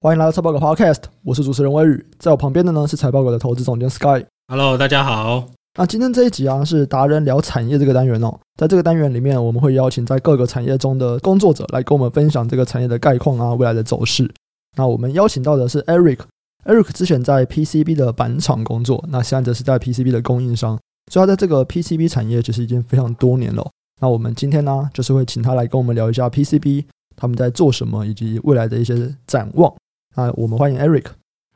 [0.00, 4.24] 欢迎来到财报狗 Podcast，我是主持人威宇，在我旁边的呢是财报狗的投资总监 Sky。
[4.46, 5.48] Hello，大家好。
[5.76, 14.32] 那今天这一集啊是达人聊产业这个单元哦，在这个单元里面，我们会邀请在各个产业中的工作者来跟我们分享这个产业的概况啊，未来的走势。
[14.76, 20.78] 那我们邀请到的是 Eric，Eric 之前在 PCB 的板厂工作，那现在则是在 PCB 的供应商，
[21.10, 23.68] 所以他在这个 PCB 产业其实已经非常多年了。
[24.00, 26.84] 那我们今天呢，就是会请他来跟我们聊一下 PCB，
[27.16, 29.74] 他们在做什么，以及未来的一些展望。
[30.16, 31.04] 那我们欢迎 Eric。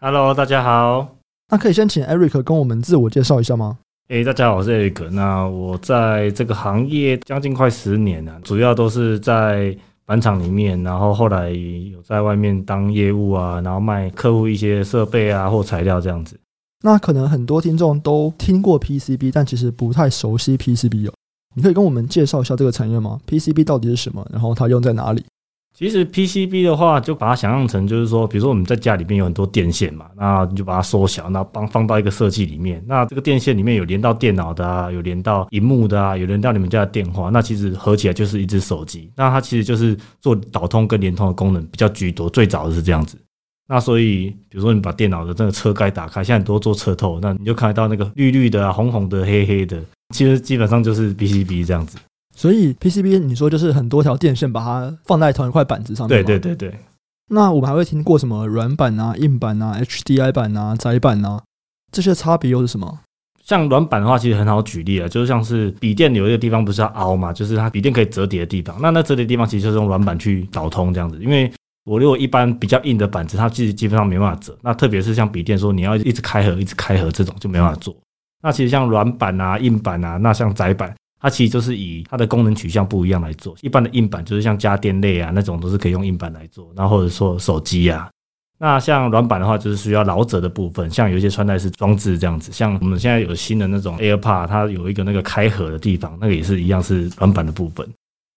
[0.00, 1.16] Hello，大家好。
[1.51, 3.79] 那可以先请 Eric 跟我们自我介绍一下吗？
[4.09, 5.10] 诶、欸，大家好，我是 Eric。
[5.10, 16.38] 那我在这个行业将近快十年了，主要都是在板厂里面，然后后来有在外面当业务啊，然后卖客户一些设备啊或材料这样子。
[16.84, 21.12] 那可能很多听众都听过 PCB，但其实不太熟悉 PCB 哦。
[21.55, 24.27] 你可以跟我们介绍一下这个产业吗？PCB 到底是什么？
[24.32, 25.24] 然后它用在哪里？
[25.74, 32.84] 其实 PCB 的话，就把它想象成就是说，比如说我们在家里面有很多电线嘛，那你就把它缩小，那帮放到一个设计里面。
[32.87, 39.10] 那这个电线里面有连到电脑的啊，有连到荧幕的啊，有连到你们家的电话，那其实合起来就是一只手机。
[39.16, 43.16] 那它其实就是做导通跟联通的功能比较居多，最早的是这样子。
[43.66, 49.82] 那所以，比如说你把电脑的这个车盖打开，现在很多做车透，那你就看得到那个绿绿的啊、红红的、黑黑的，
[50.14, 51.96] 其实基本上就是 PCB 这样子。
[52.35, 56.25] 所以 PCB 你说就是很多条电线把它放在同一块板子上面。
[56.25, 56.79] 对对对对。
[57.30, 61.43] 那我们还会听过什么软板啊、硬板啊、HDI 板啊、窄板啊，
[61.91, 63.01] 这些差别又是什么？
[63.45, 68.77] 像软板的话，其实很好举例啊，就是像是笔电有一个地方不是要凹嘛，就是它笔电可以折叠的地方。
[68.81, 71.19] 那那折叠地方其实就是用软板去导通这样子。
[71.21, 71.50] 因为
[71.84, 74.56] 我如果一般比较硬的板子，它其实基本上没办法折。
[74.62, 77.97] 那特别是像笔电说你要一直开合、一直开合这种就没办法做。
[78.43, 80.94] 那其实像软板啊、硬板啊，那像窄板。
[81.22, 83.54] 它其实就是以它的功能取向不一样来做。
[83.62, 86.70] 一般的硬板就是像家电类啊那种，都是可以用硬板来做。
[86.76, 88.10] 然后或者说手机啊，
[88.59, 92.50] 那像软板的话，就是需要劳折的部分，像有一些穿戴式装置这样子。
[92.50, 97.88] 像我们现在有新的那种 AirPod，它有一个那个开合的地方，那个也是一样是软板的部分。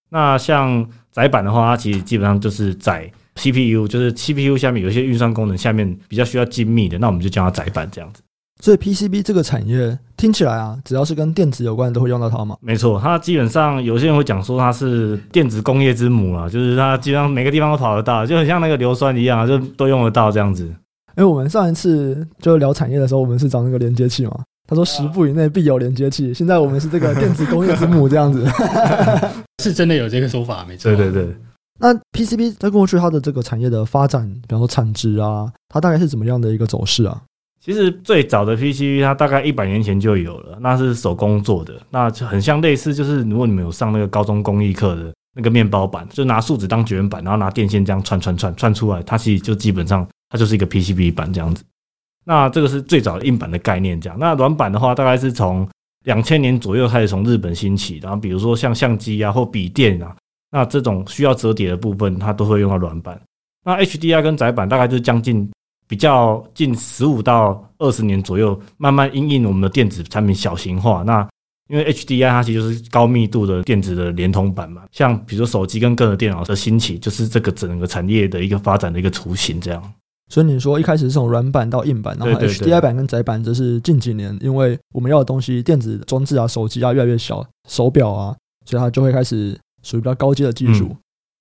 [0.08, 8.22] 那像窄板的话，它其实基本上就是窄 CPU，就是 CPU 下面有一些运算功能，下面比较需要精密的，那我们就叫它窄板这样子。
[8.62, 12.56] 所以 PCB 这个产业听起来啊，只要是跟电子有关的都会用到它嘛？
[12.60, 20.64] 没错，它基本上有些人会讲说它是电子工业之母啊，就是它基本上每个地方都跑得到，就很像那个硫酸一样，就都用得到这样子。
[20.64, 26.32] 因为我们上一次就聊产业的时候，我们是找那个连接器嘛，他说十步以内必有连接器。
[26.34, 28.46] 现在我们是这个电子工业之母这样子，
[29.62, 30.94] 是真的有这个说法，没错。
[30.94, 31.36] 对对对。
[31.78, 37.20] 那 PCB 在过去它的这个产业的发展，比方说产值啊，它大概是怎么样的一个走势啊？
[37.66, 51.64] 其实最早的 PCB 它大概一百年前就有了，那是手工做的，那很像类似，就是如果你们有上那个高中工艺课的那个面包板，就拿树脂当绝缘板，然后拿电线这样串串串串出来，它其实就基本上它就是一个 PCB 板这样子。
[52.24, 54.16] 那这个是最早的硬板的概念，这样。
[54.16, 55.68] 那软板的话，大概是从
[56.04, 60.14] 两千年左右开始从日本兴起，然后比如说像相机啊或笔电啊，
[60.52, 63.20] 那这种需要折叠的部分，它都会用到软板。
[63.64, 65.50] 那 HDI 跟窄板大概就是将近。
[65.88, 71.02] 比较近十五到二十年左右，慢慢因应我们的电子产品小型化。
[71.02, 71.26] 那
[71.68, 79.60] 因为 HDI 它其实就是高密度的电子的连通版嘛，像比如说手机跟个人电脑的兴起，就是这个整个产业的一个发展的一个雏形。
[79.60, 79.92] 这样。
[80.28, 90.88] 所以你说一开始是从软板到硬板，然后 HDI 板跟窄板这是近几年，因为我们要的东西电子装置啊、手机啊越来越小，手表啊，所以它就会开始属于比较高阶的技术。
[90.90, 90.96] 嗯。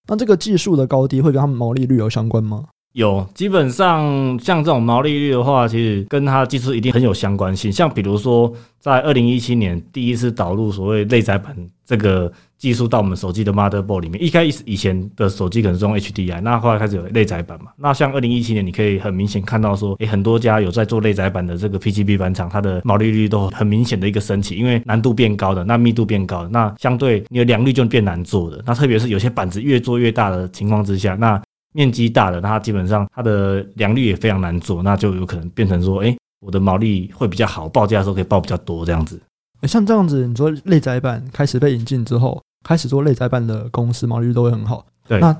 [0.07, 2.65] 那这个技术的高低会跟他们毛利率有相关吗？
[2.95, 7.69] 有，基本上像这种毛利率的话，其实跟它的技术一定很有相关性。
[7.69, 11.53] 像比如说，在二零一七年第一次导入所谓内载板
[11.85, 17.69] 这个技术到我们手机的 motherboard 里面，一开始以前的手机可能是用 HDI，那后来开始有内载板嘛。
[17.75, 28.63] 那像二零一七年，你可以很明显看到说，诶，很多家有在做内载板的这个 PCB 板厂，它的毛利率都很明显的一个升起，因为难度变高的，那密度变高的，那相对你的良率就变难做的。
[28.65, 31.41] 那特别是有些板子越做越大的情况之下，那
[31.75, 39.19] 面积大的，它基本上它的良率也非常难做，那就有可能变成说，哎，我的毛利会比较好，报价的时候可以报比较多这样子。
[39.63, 44.85] 像这样子，你说类载板开始被引进之后，开始做类载板的公司毛利率都会很好。
[45.05, 45.35] 对，那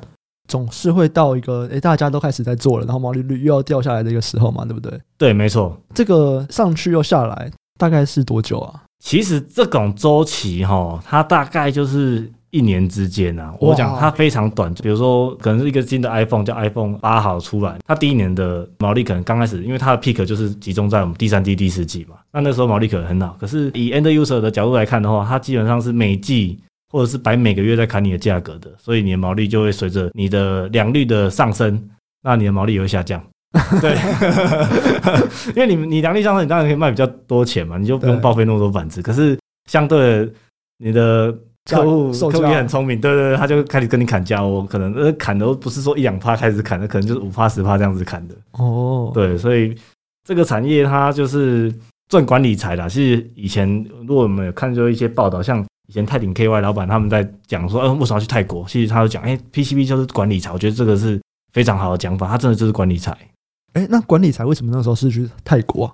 [0.50, 5.00] 总是会到一个，哎，大家都开始在做了，然后毛利率又要掉下来的一个时候嘛，对不对？
[5.18, 5.82] 对，没错。
[5.94, 7.50] 这个上去又下来，
[7.80, 8.84] 大概是多久啊？
[9.00, 12.30] 其实这种周期哈，它大概就是。
[12.56, 14.74] 一年之间啊，我讲它非常短。
[14.76, 22.16] 比如说，可能是一个新的 iPhone 叫 iPhone 八号出来，它第一年的毛利可能刚开始，因为它的 peak 就是集中在我们第三季、第四季嘛。
[22.32, 26.58] 那那时候毛利可能很好，可是以 end user 的角度来看的话，它基本上是每季
[26.94, 31.90] 或者是摆每个月在砍你的价格的，所以你的毛利就会随着你的良率的上升，
[32.24, 33.22] 那你的毛利也会下降。
[33.82, 33.96] 对，
[35.56, 39.02] 因为你你良率上升，你当然可以卖比较多钱嘛，你就不用报废那么多板子。
[39.02, 39.38] 可是
[39.70, 40.30] 相对
[40.78, 41.34] 你的
[41.66, 48.36] 客户客户也很聪明，对对对，他就开始跟你砍价，我可能呃砍的不是说一两趴开始砍的，可能就是五趴十趴这样子砍的。
[48.52, 49.76] 哦，对，所以
[50.24, 51.74] 这个产业它就是
[52.08, 52.88] 赚管理财的。
[52.88, 53.68] 其实以前
[54.06, 58.64] 如果我们有看到一些报道，像以前泰鼎 KY 老板他们在讲说，嗯、呃，为什么要去泰国？
[58.68, 61.20] 其实他就讲，哎、欸、，PCB 就是管理财，我觉得这个是
[61.52, 63.18] 非常好的讲法，他真的就是管理财。
[63.74, 65.94] 哎，那管理财为什么那时候是去泰国啊？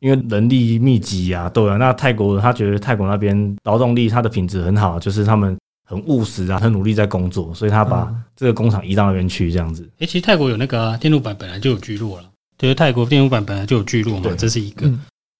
[0.00, 1.76] 因为人力密集啊，对啊。
[1.76, 5.56] 那泰国他觉得泰国那边劳动力他的品质很好，就是他们
[5.88, 9.82] 很务实啊，很努力在工作，所以他把这个工厂移到那边去，这样子。
[9.98, 12.24] 哎、嗯，其实泰国有那个、啊、电路板本来就有聚落了，
[12.58, 14.90] 就是泰国电路板本来就有聚落嘛，对这是一个。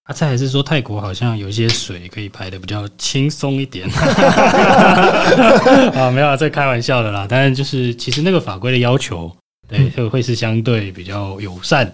[0.06, 3.88] 他再还是说泰国好像有一些水可以排的比较轻松一点。
[5.94, 7.26] 啊，没有啊，这开玩笑的啦。
[7.26, 9.34] 当然就是其实那个法规的要求。
[9.66, 11.90] 对，就会是相对比较友善，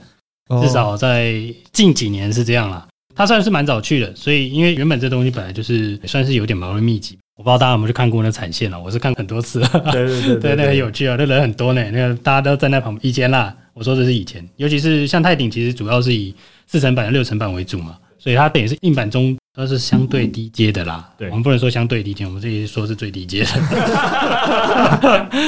[0.62, 1.42] 至少在
[1.72, 2.86] 近几年是这样啦。
[3.14, 8.80] 他算是蛮早去的，所以因为原本这东西本来就是算是有点毛病密集，我不知道大家有没有去看过那产线了。
[8.80, 9.60] 我是看很多次，
[9.92, 13.06] 对对 对，那很有趣啊，那人很多呢，那个大家都站在旁边。
[13.06, 16.34] 以前啦，我说的是以前，尤其是像泰鼎，其实主要是以
[16.66, 17.96] 四层板、六层板为主嘛。
[18.18, 21.08] 所以它等于是硬板中都是相对低阶的啦。
[21.18, 23.50] 对，我们不能说相对低阶，我们这里说是最低阶的。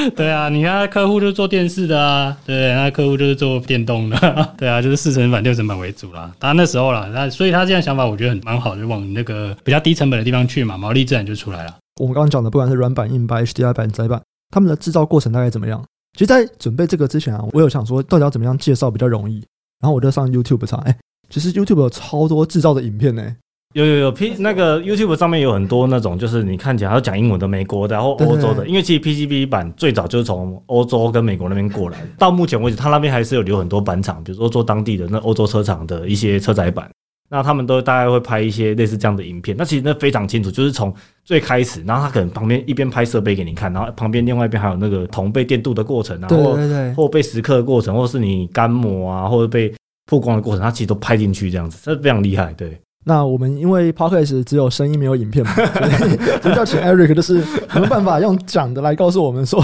[0.15, 4.17] 对啊，你看客户就是做电视的啊，对，那客户就是做电动的，
[4.57, 6.31] 对啊，就是四成板、六成板为主啦。
[6.37, 11.75] 当然那时候啦，那所以他这样想法，我觉得很蛮好，就往那个比较低成本的地方去嘛，毛利自然就出来了。
[11.99, 14.21] 我们刚刚讲的，不管是软板、硬板、HDI 板、窄板，
[14.51, 15.83] 他们的制造过程大概怎么样？
[16.13, 19.43] 其实，在准备这个之前啊，我有想说，到底要怎么样介绍比较容易，
[19.81, 20.95] 然后我就上 YouTube 查，哎。
[21.29, 23.35] 其实 YouTube 有超多制造的影片呢、欸，
[23.73, 36.87] 有有有 P 那个 YouTube 上面有很多那种，就是你看起来要讲英文的美国的，然后欧洲的，因为其实 PCB 版最早就是从欧洲跟美国那边过来，到目前为止，他那边还是有留很多板厂，比如说做当地的那欧洲车厂的一些车载板，
[37.31, 40.93] 那他们都大概会拍一些类似这样的影片，那其实那非常清楚，就是从
[41.25, 49.73] 最开始，然后他可能旁边一边拍设备给你看，然后旁边另外一边还有那个铜被电镀的过程啊，对对对，或被蚀刻的过程，或是你干磨啊，或者被
[50.05, 52.53] 曝光的过程，它其实都拍进去，这样子，这非常厉害。
[52.53, 55.53] 对，那我们因为 Podcast 只有声音没有影片嘛，
[55.97, 57.41] 所以就要请 Eric，就是有
[57.75, 59.63] 没有办法用讲的来告诉我们说。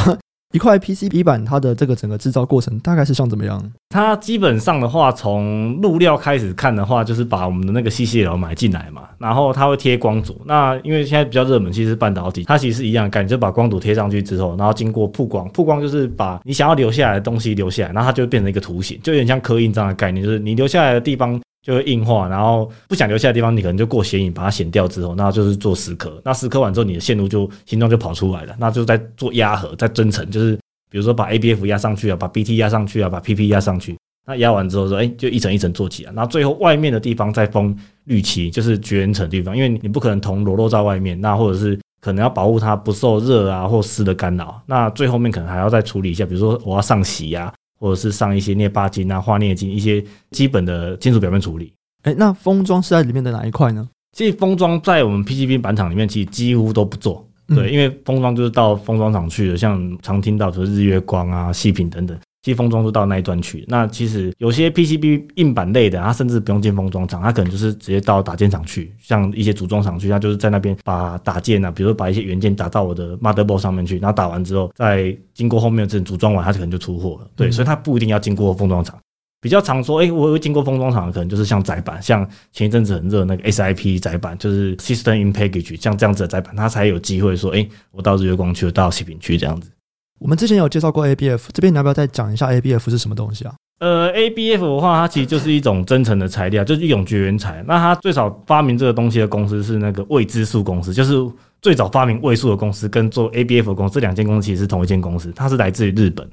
[0.51, 3.71] 一块 PCB 板，它的这个整个制造过程大概是像怎么样？
[3.89, 10.41] 它基本上的话，从入料开始看的话，就是把我们的那个 CCL 买进来嘛，然后它会贴光阻。
[10.45, 21.39] 那因为现在比较热门，其实是半导体，它其实是一样的概念，就把光阻贴上去之后，然后经过曝光，曝光就是把你想要留下来的东西留下来，然后它就会变成一个图形，就有点像刻印这样的概念，就是你留下来的地方。
[21.69, 26.19] 就会硬化，然后不想留下的地方，你可能就过显影把它显掉之后，那就是做蚀刻。
[26.25, 28.55] 那蚀刻完之后，你的线路就形状就跑出来了。
[28.57, 30.55] 那就在做压合，在增程，就是
[30.89, 33.95] 比如说把 ABF 压上去啊，把 BT 压上去啊，把 PP 压上去。
[34.25, 36.11] 那压完之后说，哎，就一层一层做起来。
[36.11, 44.59] 那最后外面的地方再封滤漆，就是绝缘层地方，因为你不可能铜裸露在外面，那或者是可能要保护它不受热啊或湿的干扰。
[44.65, 47.53] 那最后面可能还要再处理一下，比如说我要上洗呀、啊。
[47.79, 51.73] 或者是上一些镍钯金啊、化镍金一些基本的金属表面处理。
[52.03, 53.87] 哎、欸，那封装是在里面的哪一块呢？
[54.11, 57.25] 其实封装在我们 PCB 板厂里面，其实几乎都不做。
[57.47, 62.17] 对，嗯、因为封装就是到封装厂去的，像常听到说日月光啊、细品等等。
[62.41, 77.29] 其实封装就到那一段去，那其实有些 PCB 硬板类的，它甚至不用进封装厂，它可能就是直接到打件厂去，像一些组装厂去，它就是在那边把打件啊，比如说把一些元件打到我的 motherboard 上面去，然后打完之后，再经过后面的这组装完，它可能就出货了。
[77.35, 78.97] 对，所以它不一定要经过封装厂。
[79.41, 89.71] 比较常说，哎、欸，我会经过封装厂，可能就是像窄板，像前一阵子很热那个 SIP 窄板，就是 System in Package，像这样子的窄板，它才有机会说，哎、欸，我到日月光去，到西平去这样子。
[90.19, 93.53] 我们之前有介绍过 ABF，这边你要不要再讲一下 ABF 是什么东西啊？
[93.79, 97.63] 呃，ABF 的话，它其实就是一种真诚的材料，就是一种绝缘材。
[97.65, 101.13] 那它最早发明这个东西的公司是那个未知数公司，就是
[101.61, 106.29] 最早发明位数的公司，跟做 ABF 的公司这两间公司其实是同一间公司，它是来自于日本。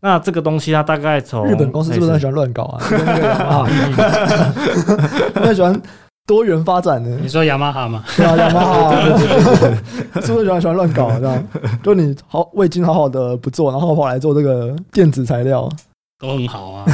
[0.00, 2.78] 那这个东西它大概从日本公司是不是很喜欢乱搞啊？
[5.34, 5.78] 很喜欢。
[6.26, 7.10] 多元发展的？
[7.18, 8.02] 你说雅马哈吗？
[8.16, 9.18] 对 啊，雅马哈，
[10.20, 11.48] 是不是喜欢喜欢乱搞这样？
[11.82, 15.68] 就你好，味精好好的不做，然后跑来做这个电子材料，
[16.18, 16.84] 都很好啊。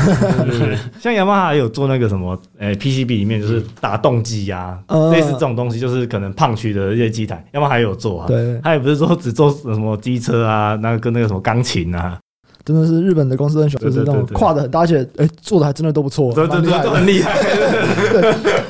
[1.00, 4.78] 像雅马哈也有做那个什么，诶，PCB 里面就是打动机呀，
[5.10, 8.26] 类似这种东西，就是可能胖区的一些机台，雅马哈也有做啊。
[8.28, 12.18] 对，他也不是说只做什么机车啊，那个跟那个什么钢琴啊。
[12.64, 17.32] 真的是日本的公司很喜欢，就是那种跨的很大，而且哎做的还真的都不错，对对对，都很厉害。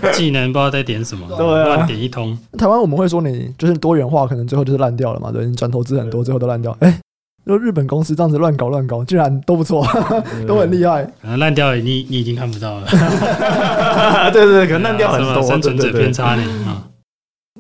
[0.13, 2.37] 技能不知道在点什么，对啊，乱点一通。
[2.59, 6.77] 台湾我们会说你就是多元化，可能最后就是烂掉了嘛，对，你转投资很多，最后都烂掉。
[6.81, 6.99] 哎，
[7.47, 9.87] 就日本公司这样子乱搞乱搞，居然都不错，
[10.47, 11.05] 都很厉害。
[11.23, 12.87] 可能烂掉了，你你已经看不到了。
[14.33, 16.43] 对对对，可能烂掉很多，生存者偏差呢。
[16.67, 16.89] 啊，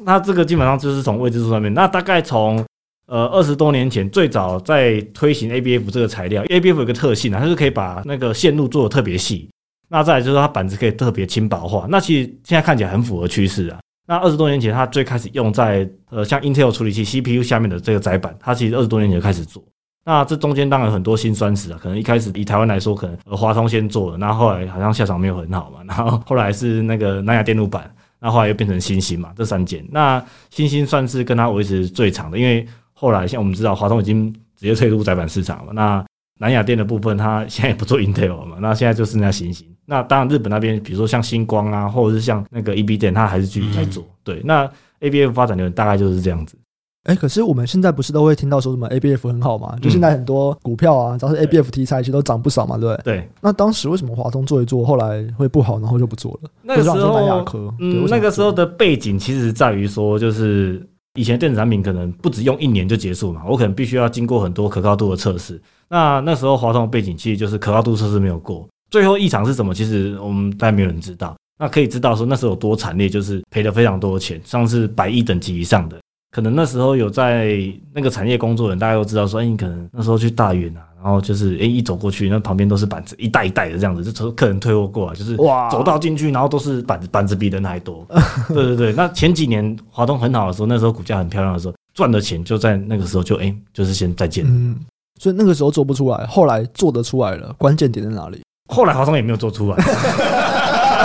[0.04, 1.72] 那这个基本上就是从未知数上面。
[1.74, 2.64] 那大概从
[3.06, 9.48] 呃二十多年前最早在推行 ABF 这个材料，ABF 有个特性啊，它是可以把那个线路做的特别细。
[9.92, 11.86] 那再就是它板子可以特别轻薄化。
[11.90, 13.78] 那其实现在看起来很符合趋势啊。
[14.06, 19.62] 那二十多年前，它最开始用在呃像 Intel 处理器 CPU 下面的这个载板，它其实二十多年前就开始做。
[20.02, 29.86] 那这中间当然很多辛酸史啊，可能一开始以台湾来说，可能华通先做了，那后来好像下场没有很好嘛，然后后来是那个南亚电路板，那后来又变成欣兴嘛，这三间。
[29.90, 36.04] 那欣兴算是跟它维持最长的，因为后来像我们知道华通已经直接退出载板市场了，那
[36.40, 39.71] 南亚电的部分它现在也不做 Intel 了嘛，那现在就是那欣兴。
[39.86, 44.04] 那当然日本那边，比如说像星光啊，或者是像那个 EB 店，它还是继续在做。
[44.22, 44.70] 对，那
[45.00, 46.56] ABF 发展的大概就是这样子。
[47.04, 49.76] 哎、欸，可是我们现在不是都会听到说什么 ABF 很好嘛？
[49.82, 53.16] 就现在很多股票啊，只要是 ABF 题材，其实都涨不少嘛，对不对？
[53.16, 53.28] 对。
[53.40, 56.50] 那当时为什么华通做一做，后来会不好，然后就不做了？
[56.62, 60.80] 那个时候，南亚科，嗯，那个时候的背景其实在于说，就是
[61.14, 65.60] 以前电子产品可能不止用一年就结束嘛，我可能必须要经过很多可靠度的测试。
[65.88, 69.74] 那那时候华通的背景其实就是可靠度测试没有过，最后异常是什么？
[69.74, 71.34] 其实我们大家没有人知道。
[71.58, 75.96] 那可以知道说那时候有多惨烈，就是赔了非常多的钱，像是百亿等级以上的。
[76.30, 77.56] 可能那时候有在
[77.94, 88.06] 那个产业工作的人，大家都知道说，哎，你可能那时候去大远啊，然后就是哎一走过去，那旁边都是板子，一袋一袋的这样子，就从客人退货过来，就是哇，走到进去，然后都是板子，板子比人还多。
[88.48, 94.44] 对对对，那前几年华东很好的时候，那时候股价很漂亮的时候，赚的钱就在那个时候就哎，就是先再见。
[94.46, 94.76] 嗯，
[95.20, 98.40] 所以那个时候做不出来，后来做得出来了，关键点在哪里？
[98.72, 99.76] 后来华东也没有做出来。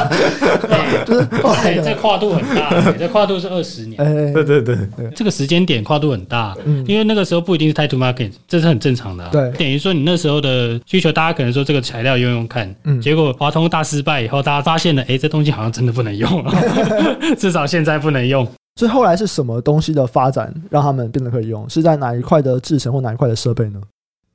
[0.07, 3.97] 哎、欸，这跨度很大，欸， 这跨度是二十年。
[3.99, 4.77] 欸，对对对，
[5.15, 9.29] 这个时间点跨度很大，嗯，因为那个时候不一定是 time to market，这是很正常的，啊。
[9.31, 16.53] 对，等于说你那时候的需求，大家可能说这个材料用用看，嗯，结果华通大失败以后，大家发现了，哎，欸，这东西好像真的不能用了，
[17.37, 18.47] 至少现在不能用。
[18.75, 21.67] 所以后来是什么东西的发展让他们变得可以用？
[21.69, 23.79] 是在哪一块的制程或哪一块的设备呢？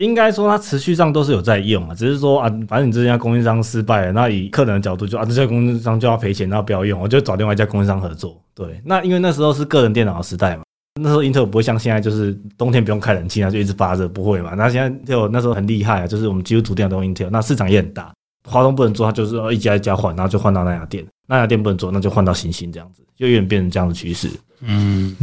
[0.02, 8.36] 应该说，它持续上都是有在用啊，只是说啊，反正你这家供应商失败了，那以客人的角度就啊，这家供应商就要赔钱，那不要用，我就找另外一家供应商合作。
[8.52, 10.64] 对，那因为那时候是个人电脑的时代嘛，
[11.00, 14.54] 那时候英特尔不会像现在就是冬天不用开冷气啊，就一直发热，不会嘛。
[14.54, 18.12] 那现在就那时候很厉害啊，就是我们几乎主电脑都用英特尔，那市场也很大。
[18.50, 24.28] 华东不能做，它就是一家一家换，然后就换到那家店，那家店不能做，那就换到欣兴这样子，就有点变成这样的趋势。
[24.62, 25.14] 嗯，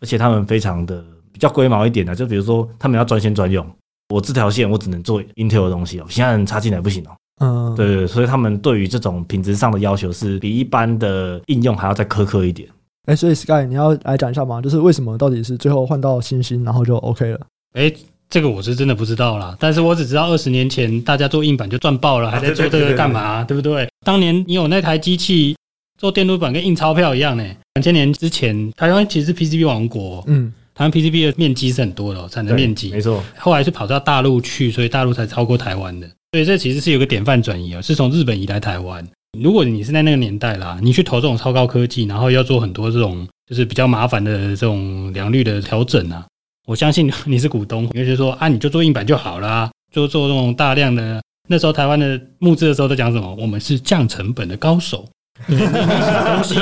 [0.00, 3.64] 而且他们非常的比较龟毛一点的，就比如说他们要专线专用。
[4.08, 7.10] 我这条线我只能做 Intel 的东西哦，其他人插进来不行哦。
[7.40, 12.68] 嗯，对对，所以他们对于这种品质上的要求是比一般的应用还要再苛刻一点。
[13.06, 14.62] 哎，所以 Sky 你要来讲一下吗？
[14.62, 17.40] 就是为什么到底是最后换到星星，然后就 OK 了？
[17.72, 17.92] 哎，
[18.30, 19.56] 这个我是真的不知道啦。
[19.58, 23.42] 但是我只知道二十年前大家做硬板就赚爆了，还在做这个干嘛？
[23.44, 23.88] 对不对？
[24.06, 25.56] 当年你有那台机器
[25.98, 27.44] 做电路板跟印钞票一样呢。
[27.74, 30.22] 两千年之前，台湾其实是 PCB 王国。
[30.28, 30.52] 嗯。
[30.74, 33.22] 台湾 PCB 的面积是很多的，产能面积没错。
[33.38, 36.06] 后来是跑到大陆去，所以大陆才超过台湾的。
[36.32, 39.06] 所以这其实是有个典范转移啊，是从日本移来台湾。
[39.40, 46.26] 如果你是在那个年代啦，你去投这种超高科技，然后要做很多这种就是比较麻烦的这种良率的调整啊，
[46.66, 51.22] 我相信你是股东，你会觉得说啊，你就做硬板就好啦，就做这种大量的。
[51.48, 53.34] 那时候台湾的募资的时候都讲什么？
[53.38, 55.06] 我们是降成本的高手。
[55.46, 56.54] 你什么东西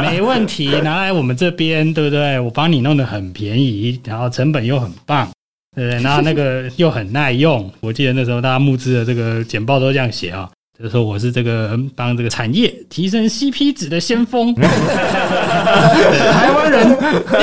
[0.00, 2.38] 没问题，拿来我们这边，对不对？
[2.38, 5.28] 我帮你弄得很便宜，然后成本又很棒，
[5.74, 6.02] 对不对？
[6.02, 7.70] 然后那个又很耐用。
[7.80, 16.96] 我记得那时候大家募资的这个简报都这样写啊，就是说我是这个帮这个产业提升 CP 值的先锋， 台湾人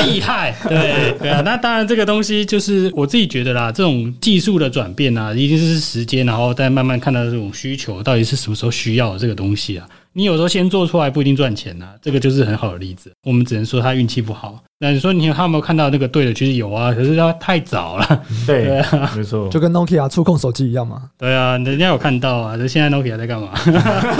[0.06, 1.42] 厉害，对对啊。
[1.44, 9.86] 那当然，这个东西就是我自己觉得啦，这种技术的转变啊，一定是时间，然后再慢慢看到这种需求到底是什么时候需要的这个东西啊。
[10.14, 13.10] 你有时候先做出来不一定赚钱呐、啊，这个就是很好的例子。
[13.24, 14.62] 我们只能说他运气不好。
[14.78, 16.34] 那你说你有他有没有看到那个对的？
[16.34, 18.22] 其实有啊，可是他太早了。
[18.46, 18.82] 对，
[19.16, 21.10] 没错，就跟 Nokia 触控手机一样嘛。
[21.16, 22.56] 对啊，人家有看到啊。
[22.56, 23.50] 就现在 Nokia 在干嘛？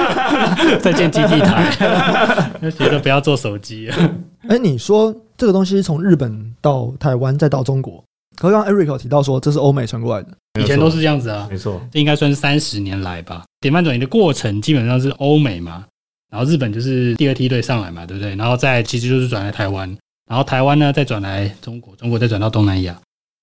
[0.81, 3.91] 在建基地台，就觉得不要做手机。
[4.49, 8.03] 哎，你说这个东西从日本到台湾再到中国，
[8.51, 11.47] 刚刚 Eric 提到说这是欧美传过来的，以前都是这样子啊。
[11.51, 13.45] 没错，这应该算是三十年来吧。
[13.61, 15.85] 典范转移的过程基本上是欧美嘛，
[16.31, 18.35] 然后日本就是第二梯队上来嘛，对不对？
[18.37, 19.89] 然后再其实就是转来台湾，
[20.29, 22.99] 然后台湾呢再转来中国，中国再转到东南亚。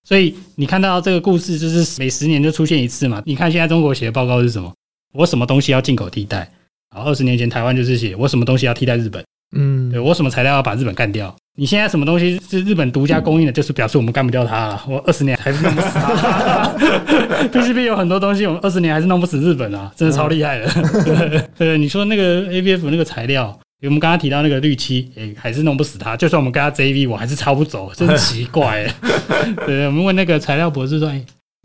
[0.08, 3.22] 所以你看到这个故事，就是每十年就出现一次嘛。
[3.26, 4.74] 你看现在中国写的报告是什么？
[5.14, 6.50] 我什么东西要进口替代？
[6.94, 9.24] 然后二十年前台湾就是写我什么东西要替代日本？
[9.56, 11.36] 嗯，对我什么材料要把日本干掉？
[11.60, 14.82] 你现在什么东西是日本独家供应的，就是表示我们干不掉它了。
[14.88, 16.74] 我二十年还是弄不死它。
[17.52, 20.70] PCB 有很多东西，我们二十年还是弄不死日本啊，真的超厉害的。
[21.04, 26.16] 对，对，你说那个 ABF 那个材料，我们刚刚提到那个绿漆，哎，还是弄不死它。
[26.16, 28.88] 就算我们跟他 JV，我还是抄不走，真奇怪。
[29.68, 31.22] 对，我们问那个材料博士说，哎，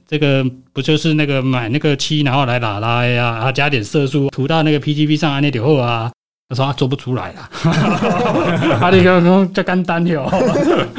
[0.09, 6.11] 这个不就是那个买那个漆，然后来拉拉呀，然后加点色素涂到那个 PGB 上，安那点后啊。
[6.49, 7.49] 他说他做不出来了，
[8.79, 10.31] 他那个说叫干单哟，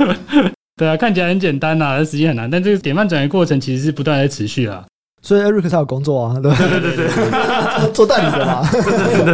[0.78, 2.50] 对啊，看起来很简单呐，但实际很难。
[2.50, 4.84] 但这个典范转移过程其实是不断在持续啊。
[5.22, 8.64] 所以 Eric 才有工作啊， 对对对对对，做代理的嘛。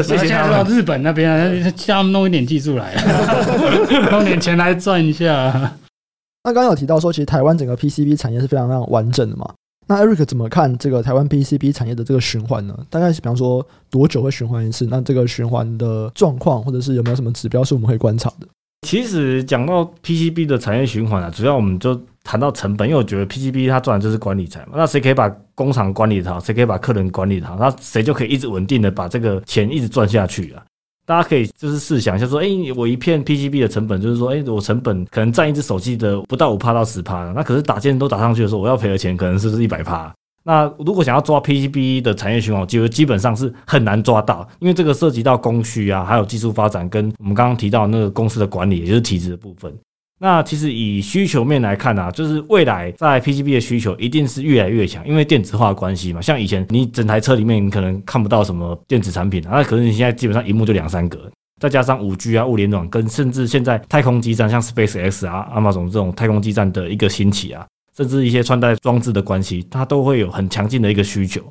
[0.03, 2.93] 现在到日本那边，叫他们弄一点技术来，
[4.09, 5.25] 弄点钱来赚一下。
[6.43, 9.49] 那刚刚有提到说，其实台湾整个 PCB 产业是非常非常完整的嘛。
[9.91, 12.73] 那 Eric 怎么看这个台湾 PCB 产业的这个循环呢？
[12.89, 14.87] 大概是比方说多久会循环一次？
[14.89, 18.47] 那这个循环的状况，或者是有没有什么指标是我们可以观察的？
[18.87, 24.75] 其实讲到 PCB 的产业循环啊，主要我们就谈到成本，因为我觉得 PCB 它赚的就是管理财嘛。
[24.75, 30.63] 那谁可以把工厂管理好，谁可以把客人管理好，那谁就可以一直稳定的把这个钱一直赚下去啊。
[31.05, 40.13] 大家可以就是试想一下，说，哎，我一片 PCB 的成本就是说，哎，我成本可能占一只手机的不到五趴到十趴，那可是打件都打上去的时候，我要赔的钱可能是不是一百趴？
[40.43, 49.71] 那如果想要抓 PCB 的产业循环，就基本上是很难抓到，因为这个涉及到供需啊，还有技术发展，跟我们刚刚提到那个公司的管理，也就是体制的部分。
[50.23, 56.21] 那其实以需求面来看啊，就是未来在 PCB 的需求一定是越来越强，因为电子化关系嘛。
[56.21, 61.19] 像以前你整台车里面你可能看不到什么电子产品，那可是你现在基本上一幕就两三个，
[61.59, 67.65] 再加上五 G 啊、物联网，跟甚至现在太空基站，像 SpaceX 啊、Amazon 这种太空基站的一个兴起啊，
[67.97, 71.41] 甚至一些穿戴装置的关系，它都会有很强劲的一个需求。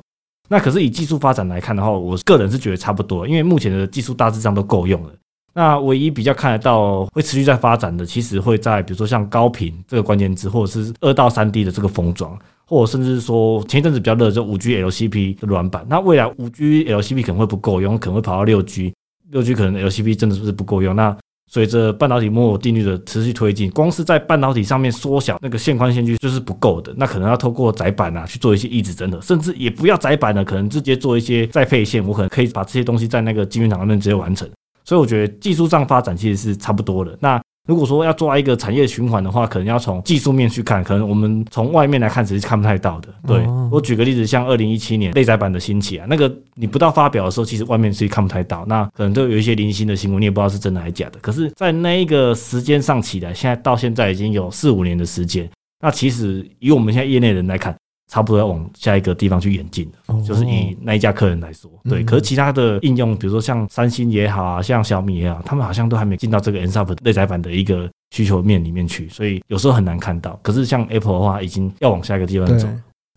[0.47, 5.13] 那可是以技术发展来看的话，我个人是觉得差不多，因为目前的技术大致上都够用了。
[5.53, 15.85] 那唯一比较看得到会持续在发展的，其实会在比如说像高频这个关键字，或者是二到三 D 的这个封装，或者甚至说前一阵子比较热的就五 G LCP 的软板。
[15.89, 18.93] 那未来五 G LCP 可能会不够用，可能会跑到六 G，
[19.29, 20.95] 六 G 可能 LCP 真的是不够用？
[20.95, 21.15] 那
[21.51, 34.49] 随着半导体摩尔定律的持续推进，光是在半导体上面缩小那个线宽线距就是不够的，那可能要透过窄板啊去做一些异质整合，甚至也不要窄板了，可能直接做一些再配线，我可能可以把这些东西在那个晶圆厂上面直接完成。
[34.83, 37.17] 所以我觉得技术上发展其实是差不多的。
[37.19, 43.09] 那如果说要做一个产业循环的话，可能要从技术面去看，可能我们从外面来看，其实是看不太到的。
[43.27, 48.65] 对，我举个例子，像二零一七年内载版的兴起啊，那个你不到发表的时候，其实外面是看不太到。
[48.65, 51.19] 那可能都有一些零星的新闻，你也不知道是真的还是假的。
[51.21, 55.47] 可是，在那一个时间上起来，现在到现在已经有四五年的时间。
[55.83, 57.75] 那其实以我们现在业内人来看，
[58.11, 62.03] 差不多要往下一个地方去演进了，就是以那一家客人来说，对。
[62.03, 70.37] 可是其他的应用，比如说像三星也好啊，像小米也好，他们好像都还没进到这个 NSUP 内载版的一个需求面里面去，所以有时候很难看到。
[70.43, 72.67] 可是像 Apple 的话，已经要往下一个地方走。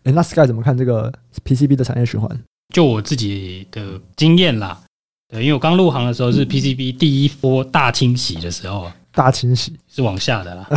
[0.05, 1.11] 哎，那 Sky 怎么看这个
[1.43, 2.29] PCB 的产业循环？
[2.73, 4.79] 就我自己的经验啦，
[5.27, 8.89] 对，因为我刚入行的时候是 PCB 第一波大清洗的时候。
[9.15, 10.67] 大清洗是往下的啦，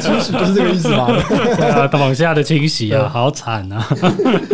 [0.00, 1.06] 清洗不是这个意思吗？
[1.28, 3.84] 对啊，往下的清洗啊，好惨啊！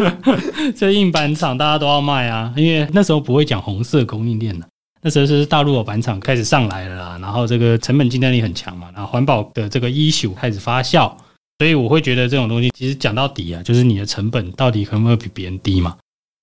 [0.75, 4.67] 这硬板厂大家都要卖啊，因为那时候不会讲红色供应链的，
[5.03, 11.13] 那时候是大陆的板厂开始上来了啦，然后这个成本竞争力很强嘛，然后环保的这个 issue 开始发酵，
[11.59, 15.95] 所以我会觉得这种东西其实讲到底啊，就是你的成本到底可不可以比别人低嘛？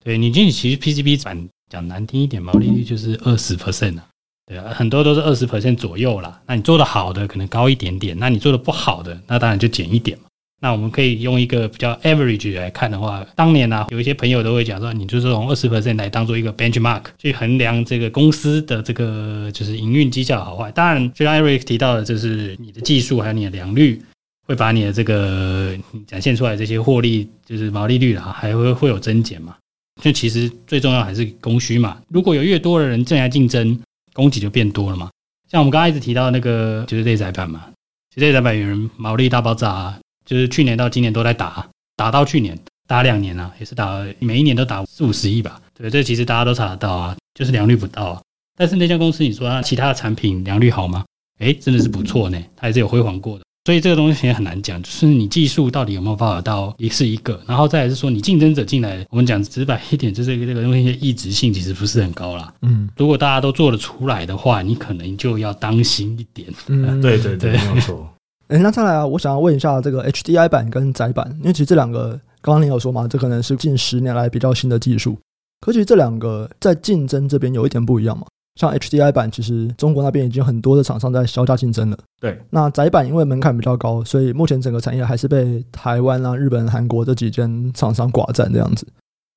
[0.05, 4.05] 对，你其实 PCB 板讲难听一点，毛利率就是二十 percent 啊。
[4.45, 6.41] 对啊，很多都是二十 percent 左右啦。
[6.45, 10.25] 那你做的好的可能高一点点，那你做的不好的，那当然就减一点嘛。
[10.61, 20.71] 那我们可以用一个比较 average 来看的话，当年呢、啊，有一些朋友都会讲说，你就是从二十 percent 来当做一个 benchmark 去衡量这个公司的这个就是营运绩效好坏。
[20.71, 24.01] 当然，就像 Eric 提到的，就是你的技术还有你的良率，
[24.45, 25.73] 会把你的这个
[26.05, 29.55] 展现出来这些获利，就是毛利率啊，还会会有增减嘛。
[30.01, 31.97] 就其实最重要还是供需嘛。
[32.09, 33.79] 如果有越多的人正在竞争。
[34.13, 35.09] 供给就变多了嘛，
[35.49, 37.65] 像我们刚刚一直提到那个就是类载板嘛，
[38.13, 48.21] 其实类载板有人毛利大爆炸啊，就是去年到今年都在打，打到去年打两年啊，也是打每一年都打四五十亿吧，对，这其实大家都查得到啊，就是良率不到啊。
[48.55, 51.03] 但是那家公司你说它其他的产品良率好吗？
[51.39, 53.45] 哎，真的是不错呢，它也是有辉煌过的。
[53.65, 62.53] 所以这个东西也很难讲，就是你技术到底有没有办法到一是一个，然后再来是说你竞争者进来，我们讲直白一点，就是这个东西的异质性其实不是很高啦。
[62.61, 66.49] 嗯，如果大家都做得出来的话，你可能就要当心一点。
[66.67, 68.05] 嗯， 对对对，没有错。
[68.49, 75.17] 哎，那再来啊，我想要问一下这个 HDI 版跟窄版，因为其实这两个刚刚你有说嘛，这可能是近十年来比较新的技术，
[75.61, 78.27] 可其实这两个在竞争这边有一点不一样嘛。
[78.55, 81.97] 像 HDI 版，其实中国那边已经很多的厂商在削价竞争了。
[82.21, 88.87] 对，那窄板因为门槛比较高，所以目前整个产业还是被台湾啊、日本、韩国这几间厂商寡占这样子。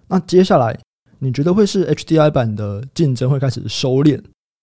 [0.07, 0.79] 那接下来
[1.18, 4.20] 你觉得会是 HDI 版的竞争会开始收敛，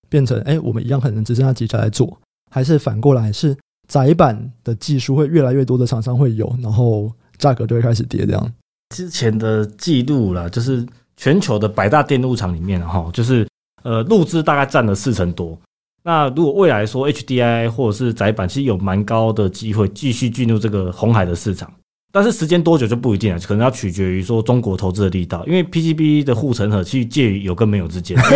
[0.07, 2.15] 变成哎，我们一样可能只剩下几家来做，
[2.51, 8.53] 还是反过来是窄板的技术会越来越多的厂商会有，然后价格就会开始跌这样？
[8.95, 10.85] 之前的记录啦，就是
[11.17, 13.47] 全球的百大电路厂里面哈，就是。
[13.83, 15.57] 呃，入资大概占了四成多。
[16.05, 21.71] 那如果未来说 HDI 或者是窄板，其实有蛮高的机会继续进入这个红海的市场，
[22.11, 25.45] 但是时间多久就不一定了，可能要取决于说中国投资的力道。
[25.47, 28.17] 因为 PCB 的护城河其实介于有跟没有之间。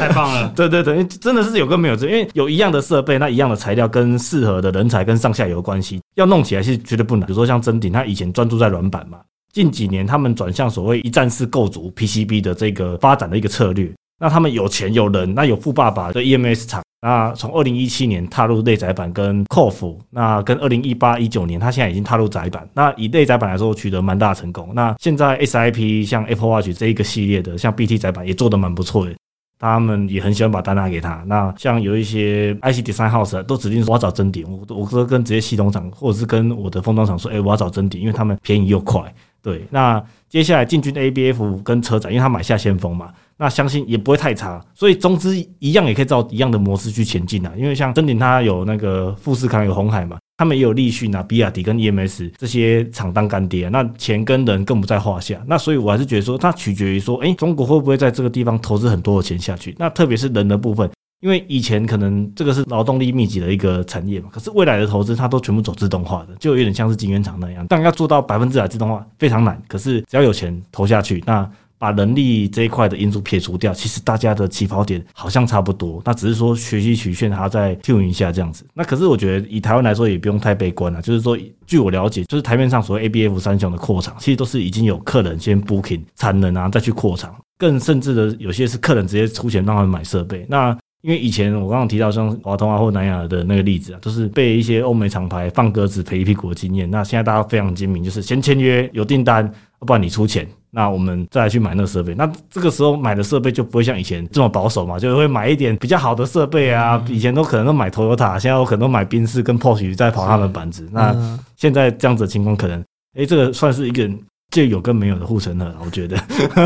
[0.00, 0.52] 太棒了！
[0.56, 7.24] 对对对，真的是有跟没有之，因为有一样的设备，那一样的材料跟适合的人才跟上下游关系，要弄起来是绝对不难。
[7.26, 9.18] 比如说像真鼎，他以前专注在软板嘛。
[9.54, 13.88] 近几年，他们转向所谓一站式构筑 PCB 的这个发展的一个策略。
[14.18, 16.82] 那他们有钱有人，那有富爸爸的 EMS 厂。
[17.00, 22.68] 那从二零一七年踏入内载板跟 CoF，那跟二零一八一九年，他现在已经踏入载板。
[22.74, 24.70] 那以内载板来说，取得蛮大的成功。
[24.74, 29.14] 那现在 SIP 像 Apple Watch 这一个系列的，像 BT 载板也做得蛮不错的。
[29.60, 31.22] 他们也很喜欢把单拿给他。
[31.26, 39.00] 那像有一些 IC Design House 都指定说我要找臻鼎，我我说跟直接系统厂或者是跟我的封装厂说，哎，我要找臻鼎，因为他们便宜又快。
[39.44, 47.52] 对，那接下来进军 ABF 跟车展，因为他买下先锋嘛，那相信也不会太差，所以中资一样也可以照一样的模式去前进啊。
[47.54, 55.38] 因为像森鼎，它有那个富士康，有红海嘛，他们也有立讯啊、比亚迪跟 EMS 这些厂当干爹，那钱跟人更不在话下。
[55.46, 59.76] 那所以我还是觉得说，它取决于说，哎，中国会不会在这个地方投资很多的钱下去？
[59.78, 60.90] 那特别是人的部分。
[61.24, 67.64] 因为以前可能这个是劳动力密集的一个产业嘛，可是未来的投资它都全部走自动化的，就有点像是晶圆厂那样。
[67.66, 76.02] 但要做到百分之百自动化非常难，可是只要有钱投下去，那把人力这一块的因素撇除掉，其实大家的起跑点好像差不多。
[76.04, 78.62] 那只是说学习曲线还要再 tune 一下这样子。
[78.74, 90.44] 那可是我觉得以台湾来说也不用太悲观了，就是说据我了解，就是台面上所谓 ABF 三雄的扩厂，其实都是已经有客人先 booking 产能啊，再去扩厂，更甚至的有些是客人直接出钱让他们买设备。
[90.50, 96.90] 那因为以前我刚刚提到像华通啊或南亚的那个例子啊，都是被一些欧美厂牌放鸽子赔一屁股的经验。
[96.90, 99.46] 那现在大家非常精明，就是先签约有订单，
[99.80, 102.14] 不然你出钱，那我们再来去买那个设备。
[102.14, 107.04] 那这个时候买的设备就不会像以前这么保守嘛，就会买一点比较好的设备啊。
[107.06, 110.88] 以前都可能都买 Toyota，现在我可能都买宾士跟 Porsche 在跑他们板子。
[110.90, 111.14] 那
[111.54, 112.82] 现在这样子的情况，可能
[113.14, 114.10] 哎，这个算是一个。
[114.54, 116.16] 就有跟没有的护城河，我觉得。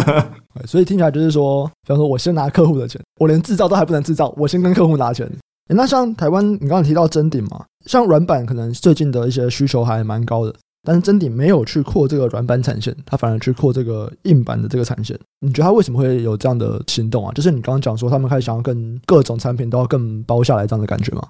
[0.69, 5.27] 所以听起来就是说，比方说，我先拿客户的钱，我连制造都还不能制造，我先跟客户拿钱。
[5.69, 15.19] 那像台湾，你刚刚提到臻鼎嘛，像软板可能最近的一些需求还蛮高的，但是臻鼎没有去扩这个软板产线，它反而去扩这个硬板的这个产线。
[15.41, 17.33] 你觉得他为什么会有这样的行动啊？
[17.33, 21.27] 就是你刚刚讲说，他们开始想要更各种产品都要更包下来这样的感觉吗？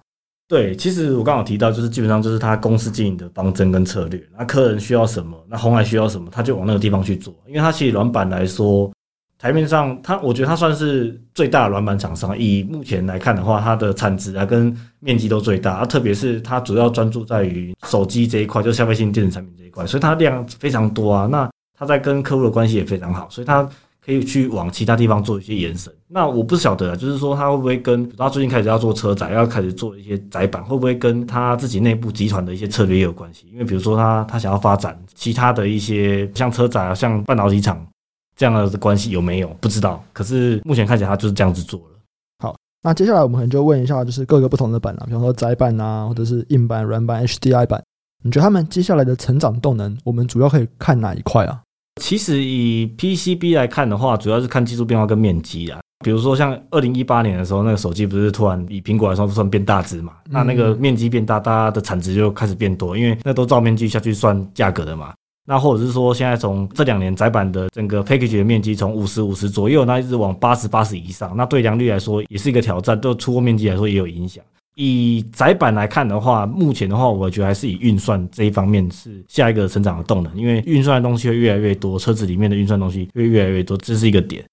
[0.49, 4.19] 对，其实我刚好提到，就是基本上就是他公司经营的方针跟策略。
[4.35, 7.35] 那客人需要什么，那红海需要什么，他就往那个地方去做。
[7.47, 8.91] 因为他其实软板来说，
[9.39, 12.37] 台面上他我觉得他算是最大的软板厂商。
[12.39, 15.75] 以目前来看的话，它的产值啊跟面积都最大。
[15.75, 21.27] 啊，特别是它主要专注在于手机这一块，就消费性电子产品这一块，所以它量非常多啊。
[21.27, 21.47] 那
[21.79, 23.69] 他在跟客户的关系也非常好，所以他。
[24.09, 25.93] 可以去往其他地方做一些延伸。
[26.09, 33.47] 那我不晓得，就是说他会不会跟他最近开始要做车载，要开始做一些载板，会不会跟他自己内部集团的一些策略也有关系？
[33.53, 37.87] 因为比如说他他想要发展其他的一些像车载啊，像半导体厂
[38.35, 39.49] 这样的关系有没有？
[39.61, 40.03] 不知道。
[40.15, 41.99] 可是目前看起来他就是这样子做了。
[42.43, 47.85] 好，那接下来我们可能就问一下，就是各个不同的板啊，比方说载板啊，或者是硬板、软板、HDI 板，
[48.25, 51.61] 你觉得他们接下来的成长动能，我们主要可以看哪一块啊？
[51.99, 55.81] 其实以 PCB 来看的话，主要是看技术变化跟面积啊。
[56.05, 60.13] 比如说像二零一八年的时候，那个手机不是突然以苹果来说算变大只嘛？
[60.31, 65.13] 那那个面积变大，大家的产值就开始变多，因为那都照面积下去算价格的嘛。
[65.45, 74.45] 那或者是说，现在从这两年窄板的整个 package 的面积从五十五十左右，那一直往八十八十以上，那对良率来说也是一个挑战，对出货面积来说也有影响。
[74.81, 84.45] 以窄板来看的话，目前的话，我觉得还是以运算这一方面是下一个成长的动能，因为运算的东西会越来越多，车子里面的运算东西会越来越多，这是一个点。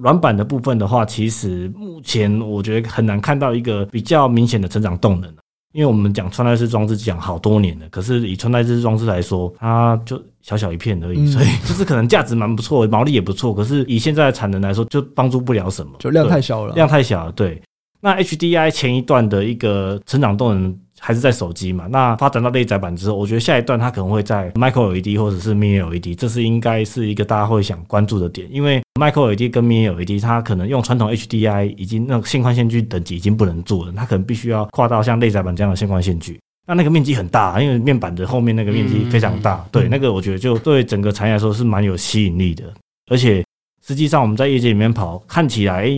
[0.00, 5.28] 软板的部分的话，其实目前我觉得很难看到一个比较明显的成长动能，
[5.72, 17.60] 因为我们讲穿戴式装置讲好多年了，可是以穿戴式装置来说，它就小小一片而已，所以就是可能价值蛮不错，毛利也不错，可是以现在的产能来说，就帮助不了什么，就量太小了，量太小了，对。
[18.04, 21.86] 那 HDI 前一段的一个成长动能还是在手机嘛？
[21.90, 36.38] 那发展到内载版之后，我觉得下一段它可能会在 Micro LED 或者是 Mini LED，这是应该是一个大家会想关注的点，因为 Micro LED 跟 Mini LED 它可能用传统 HDI 已经那个线宽线距等级已经不能做了，它可能必须要跨到像内载版这样的线宽线距。
[36.66, 42.64] 那那个面积很大，因为面板的后面那个面积非常大，嗯、对，那个我觉得就对整个产业来说是蛮有吸引力的。
[43.10, 43.42] 而且
[43.82, 45.88] 实际上我们在业界里面跑，看起来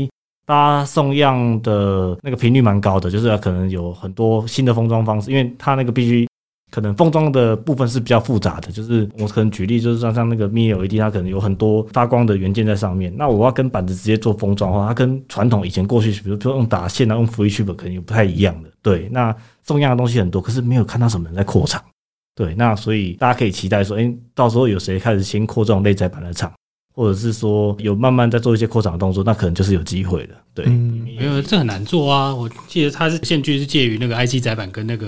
[0.46, 6.26] 大家送样的那个频率蛮高的，就是可能有很多新的封装方式，因为它那个必须
[6.70, 8.70] 可能封装的部分是比较复杂的。
[8.70, 13.12] 就是我可能举例，就是像像那个 Mini LED，它可能有很多发光的元件在上面。
[13.16, 18.70] 那我要跟板子直接做封装的话，它跟传统以前过去，比如说用打线啊，用 Flip chip 可能有不太一样的。
[18.80, 19.35] 对，那。
[19.66, 21.82] 重要的东西很多，可是没有看到什么人在扩厂。
[22.37, 26.52] 对，那所以大家可以期待说，哎，到时候有谁开始先扩这种内载板的厂，
[26.96, 30.35] 或者是说有慢慢在做一些扩展的动作，那可能就是有机会的。
[30.54, 32.35] 对，嗯、没有这很难做啊。
[32.35, 35.06] 我记得它是线距是介于那个 IC 载板跟那个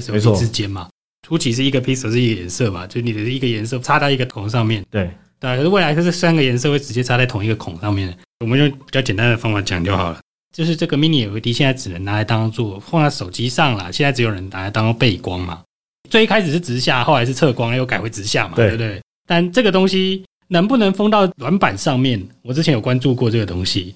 [0.00, 0.88] SOC 之间嘛，
[1.28, 4.82] 初期是一个 pixel 是一个颜色嘛，就你的一个颜色插在一个孔上面。
[4.90, 8.16] 对，对，可是未来它是三个颜色会直接插在同一个孔上面。
[8.40, 10.18] 我们用比较简单的方法讲就好了。
[10.56, 15.60] 就是这个 Mini LED 现在只能拿来当做放在手机上了，现在只有人拿来当做背光嘛。
[16.08, 19.02] 最一开始是直下，后来是侧光，又改回直下嘛，对，对不对？
[19.26, 22.22] 但这个东西能不能封到软板上面？
[22.42, 23.94] 我之前有关注过这个东西，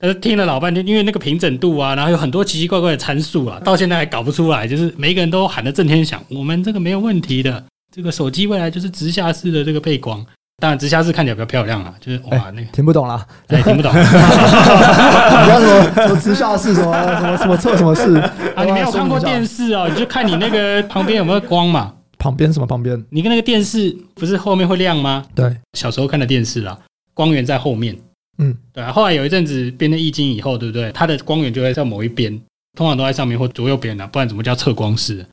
[0.00, 4.66] 但是听了老半天，因为那个平整度啊，然后有很多奇奇怪怪的参数啊，到现在还搞不出来。
[4.66, 10.24] 就是每一个人都喊得震天响，我们这个没有问题的，这个手机未来就是直下式的这个背光。
[10.60, 13.92] 当然，直下式看起来比较漂亮啊，就是哇，欸、那个听不懂了，对，听不懂。
[13.94, 13.98] 你
[15.48, 18.16] 要什么什么直下式什么什么什么测什么式
[18.56, 18.64] 啊？
[18.64, 19.88] 你没有看过电视哦？
[19.88, 21.92] 你就看你那个旁边有没有光嘛？
[22.18, 23.02] 旁边什么旁边？
[23.10, 25.24] 你跟那个电视不是后面会亮吗？
[25.34, 26.78] 对，小时候看的电视啊，
[27.14, 27.96] 光源在后面。
[28.38, 28.92] 嗯，对啊。
[28.92, 30.90] 后来有一阵子变成液晶以后，对不对？
[30.92, 32.32] 它的光源就会在某一边，
[32.76, 35.24] 通常都在上面或左右边啊，不然怎么叫测光式？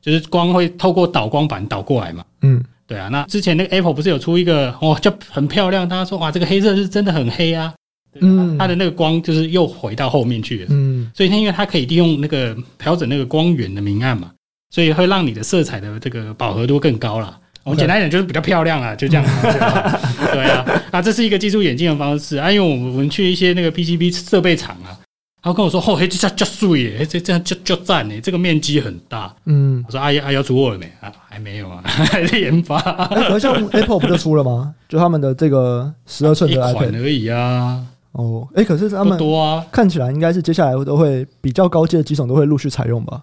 [0.00, 2.24] 就是光会透过导光板导过来嘛。
[2.42, 2.62] 嗯。
[2.84, 5.88] 对啊，那之前那个 Apple 不是有出一个哦，就很漂亮。
[5.88, 7.72] 大家说哇，这个黑色是真的很黑啊。
[8.20, 10.66] 嗯，它的那个光就是又回到后面去了。
[10.68, 14.30] 嗯，所以它因为它可以利用那个调整那个光源的明暗嘛，
[14.72, 17.38] 所以会让你的色彩的这个饱和度更高了。
[17.62, 19.24] 我们简单一点就是比较漂亮啊，就这样。
[20.32, 24.98] 对啊，啊，这是一个技术演进的方式啊，因为我们我们去一些那个 PCB 设备厂啊。
[25.44, 30.86] 他跟我说：“哦，嘿，这叫叫碎耶，这这样叫叫赞耶，这个面积很大。”嗯，我说：“阿姨，阿姨要出货了没？
[31.00, 32.78] 啊，还没有啊， 还在研发。
[32.78, 34.72] 欸”好像 Apple 不就出了吗？
[34.88, 37.84] 就他们的这个十二寸的 iPad 而已啊。
[38.12, 43.20] 哦，哎、欸，可是他们多啊，看起来应该是接下来都会比较高阶的机种都会陆续采用吧。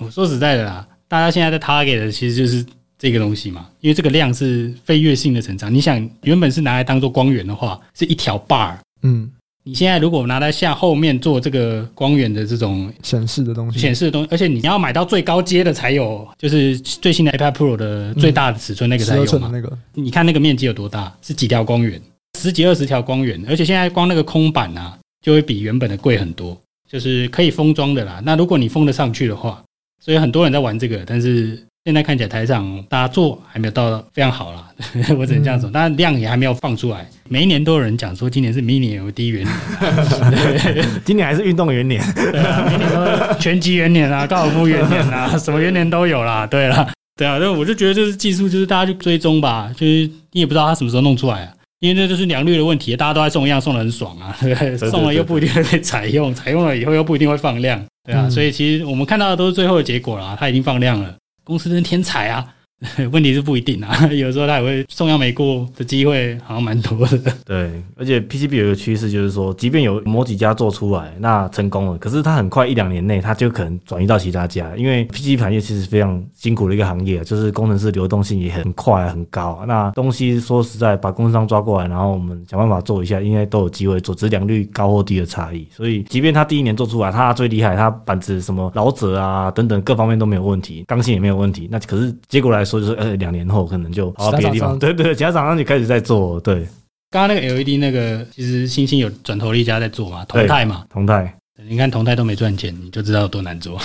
[0.00, 2.64] 我说实在的啦，大家现在在 target 的其实就是
[2.98, 5.72] 这个东西嘛，因为这个量是飞跃性的成长。
[5.72, 9.30] 你想，原本是拿来当做光源的话，是一条 bar，嗯。
[9.64, 19.50] 你现在如果拿来下后面做这个光源的这种显示的东西，显示的东西，而且你要买到最高阶的才有，就是最新的 iPad Pro 的最大的尺寸那个才有嘛？
[19.52, 21.14] 那个，你看那个面积有多大？
[21.20, 22.00] 是几条光源？
[22.38, 26.58] 十几二十条光源，而且现在光那个空板啊，就会比原本的贵很多，
[26.90, 28.22] 就是可以封装的啦。
[28.24, 29.62] 那如果你封得上去的话，
[30.00, 31.64] 所以很多人在玩这个，但是。
[31.84, 34.68] 现在看起来台上大家做还没有到非常好啦，
[35.16, 35.70] 我只能这样说。
[35.70, 46.46] 当然量也还没有放出来，每一年都有人讲说今年是 Mini LED 元年， 今年还是运动元年，对啊，明年都拳击元年啊， 高尔夫元年啊，什么元年都有啦。
[46.46, 54.76] 对啦，对啊，那我就觉得就是技术，就是大家去追踪吧，就是你也不知道他什么时候弄出来啊，因为这就是良率的问题，大家都在送样，送的很爽啊， 对不对？
[54.90, 61.14] 送了又不一定会被采用， 采用了以后又不一定会放量，对啊，所以其实我们看到的都是最后的结果啦，它已经放量了。
[61.44, 62.44] 公司真天才啊！
[63.10, 67.18] 问题是不一定啊， 有时候他也会送样没过的机会，好像蛮多的。
[67.44, 79.64] 对，而且 PCB 有个趋势，就是说，即便有某几家做出来，那成功了，可是他很快一两年内，他就可能转移到其他家，因为 PCB 产业其实非常辛苦的一个行业，就是工程师流动性也很快很高。
[79.66, 85.66] 那东西说实在，把供应商抓过来，然后我们想办法做一下，应该都有机会做，只是良率高或低的差异。
[85.74, 96.38] 所以，即便他第一年做出来，他最厉害，他板子什么老者啊等等各方面都没有问题，刚性也没有问题，那可是结果来说，就是呃两年后可能就跑到别的地方，对对，其他厂商就开始在做。
[96.40, 96.66] 对，
[97.10, 101.34] 刚刚那个 LED 那个，其实星星有转投了一家在做嘛，同泰嘛，同泰，
[101.68, 103.80] 你看同泰都没赚钱，你就知道有多难做。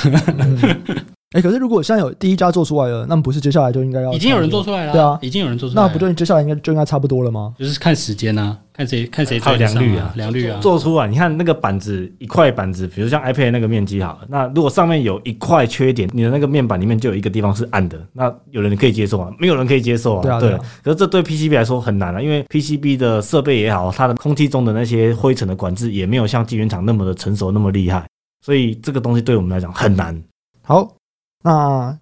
[1.34, 4.14] 哎、欸，可是如果现在有第一家做出来了，那么不是接下来就应该要？
[4.14, 7.56] 已经有人做出来了，对啊，已经有人做出来了，那不就接下来应该就应该差不多了吗？
[7.58, 11.08] 就是看时间啊，看谁看谁最良率啊，良率啊，做出来。
[11.08, 20.60] 你看那个板子一块板子，比如像 iPad 那个面积好了，那如果上面有一块缺点，你的那个面板里面就有一个地方是暗的，那有人可以接受啊，没有人可以接受啊，对啊，对啊。
[20.84, 28.06] 可是这对 PCB 来说很难啊，因为 PCB 的设备也好，它的空气中的那些灰尘的管制也没有像晶圆厂那么的成熟那么厉害。
[28.46, 30.22] 所以这个东西对我们来讲很难。
[30.66, 30.96] 好，
[31.44, 31.98] 那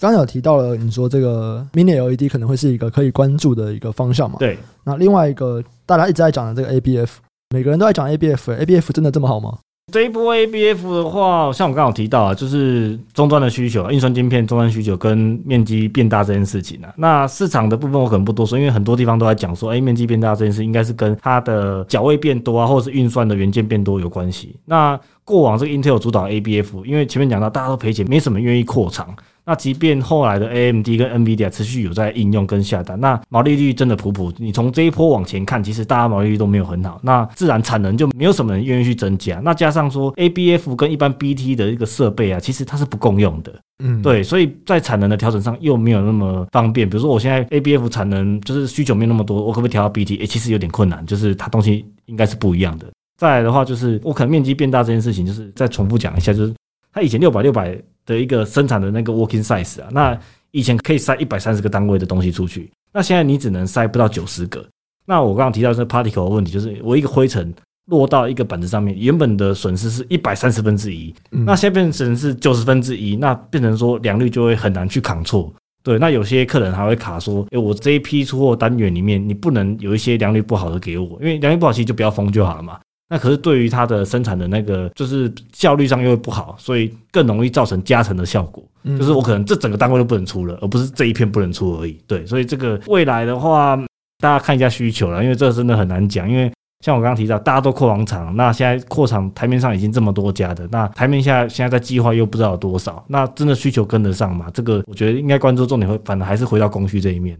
[0.00, 4.36] 刚刚有提到了，你说这个 Mini LED 可能会是一个可以关注的一个方向嘛？
[4.38, 4.58] 对。
[4.84, 7.08] 那另外一个大家一直在讲的这个 ABF，
[7.54, 9.58] 每个人都在讲 ABF，ABF 真的这么好吗？
[9.92, 16.92] 这一波 ABF 的话，像我刚刚有提到啊，就是终端的需求，运算晶片终端需求跟面积变大这件事情啊。
[16.96, 24.56] 那市场的部分我可能不多说，因为很多地方都在讲说，哎，面积变大这件事应该是跟它的角位变多啊，或者是运算的元件变多有关系。
[24.64, 29.14] 那过往这个 Intel 主导 ABF，因为前面讲到大家都赔钱，没什么愿意扩厂。
[29.48, 34.32] 那即便后来的 AMD 跟 NVIDIA 持续有在应用跟下单，那毛利率真的普普。
[34.38, 39.40] 你从这一波往前看，其实大家毛利率都没有很好，那自然产能就没有什么人愿意去增加。
[39.44, 43.52] 那加上说 ABF 跟一般 BT 的一个设备啊，其实它是不共用的，
[43.84, 46.88] 嗯，对，所以在产能的调整上又没有那么方便。
[46.88, 50.18] 比如说我现在 ABF 产能就是需求没有那么多，我可不可以调到 BT？
[50.18, 52.86] 欸，其实有点困难，就是它东西应该是不一样的。
[53.16, 56.54] 再来的话，就是我可能面积变大这件事情，就是再重复讲一下，就是
[56.92, 57.76] 它以前六百六百。
[58.06, 60.16] 的一个生产的那个 working size 啊，那
[60.52, 64.64] 以前可以塞一百三十个单位的东西出去，那现在你只能塞不到九十个。
[65.04, 67.52] 那我刚刚提到这个 particle 的问题，就是我一个灰尘
[67.86, 75.52] 落到一个板子上面，原本的损失是一百三十分之一，那现在变成是九十分之一，那变成说良率就会很难去扛错。
[75.82, 82.78] 对，那有些客人还会卡说，诶，我这一批出货单元里面，你不能有一些良率不好的给我，因为良率不好其实就不要封就好了嘛。
[83.08, 88.64] 那可是对于它的生产的那个，就是效率上又会不好，所以更容易造成加成的效果。
[88.98, 92.00] 就是我可能这整个单位都不能出了，而不是这一片不能出而已。
[92.06, 93.76] 对，所以这个未来的话，
[94.18, 96.30] 大家看一下需求了，因为这真的很难讲。
[96.30, 96.52] 因为
[96.84, 104.50] 像我刚刚提到，大家都扩网厂，那现在扩厂台面上已经这么多家的，那台面下现在在计划又不知道有多少，那真的需求跟得上吗？
[104.54, 107.36] 这个我觉得应该关注重点会，反而还是回到供需这一面。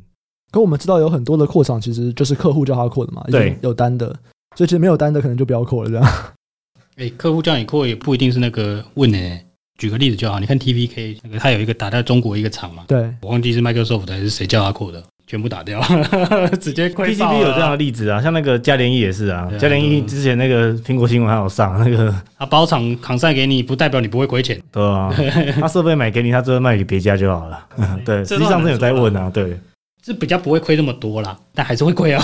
[0.50, 4.16] 可我们知道有很多的扩厂其实就是客户叫他扩的嘛，对，有单的。
[4.56, 6.04] 所以其实没有单的可能就不要扩了，这样。
[6.96, 9.42] 哎、欸，客户叫你扩也不一定是那个问的、欸。
[9.78, 15.78] 举个例子就好，你看 TVK 那个，他有一个打在中国一个厂嘛，对，我忘记是 Microsoft 还是谁叫他扩的，全部打掉，
[16.58, 17.14] 直接亏。
[17.14, 25.14] PCB 有这样的例子啊，像那个嘉联益也是啊，嘉联益之前那个苹果新闻还有上那个， 他包厂扛赛给你，不代表你不会亏钱，对啊，
[25.60, 27.68] 他设备买给你，他最后卖给别家就好了，
[28.02, 29.60] 对，实际上是有在问啊，对。
[30.06, 32.22] 是比较不会亏那么多啦，但还是会亏哦。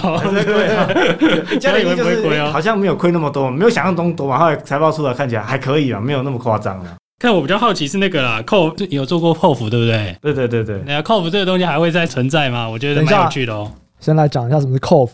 [1.61, 4.39] 嘉联益就是好像没有亏那么多，没有想象中多嘛。
[4.39, 6.95] 后来财报出来看起来还可以啊，没有那么夸张啊。
[7.19, 10.17] 看我比较好奇是那个啦，CoF 有做过 CoF 对不对？
[10.23, 10.81] 对对对对。
[10.87, 12.69] 那 CoF 这个东西还会再存在吗？
[12.69, 13.73] 我觉得蛮有趣的哦。
[13.99, 15.11] 先来讲一下什么是 CoF，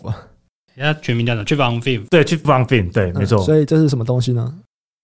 [0.74, 2.06] 人家全名叫做 Chip on Film。
[2.10, 3.38] 对，Chip on Film，对，没错。
[3.38, 4.52] 所以这是什么东西呢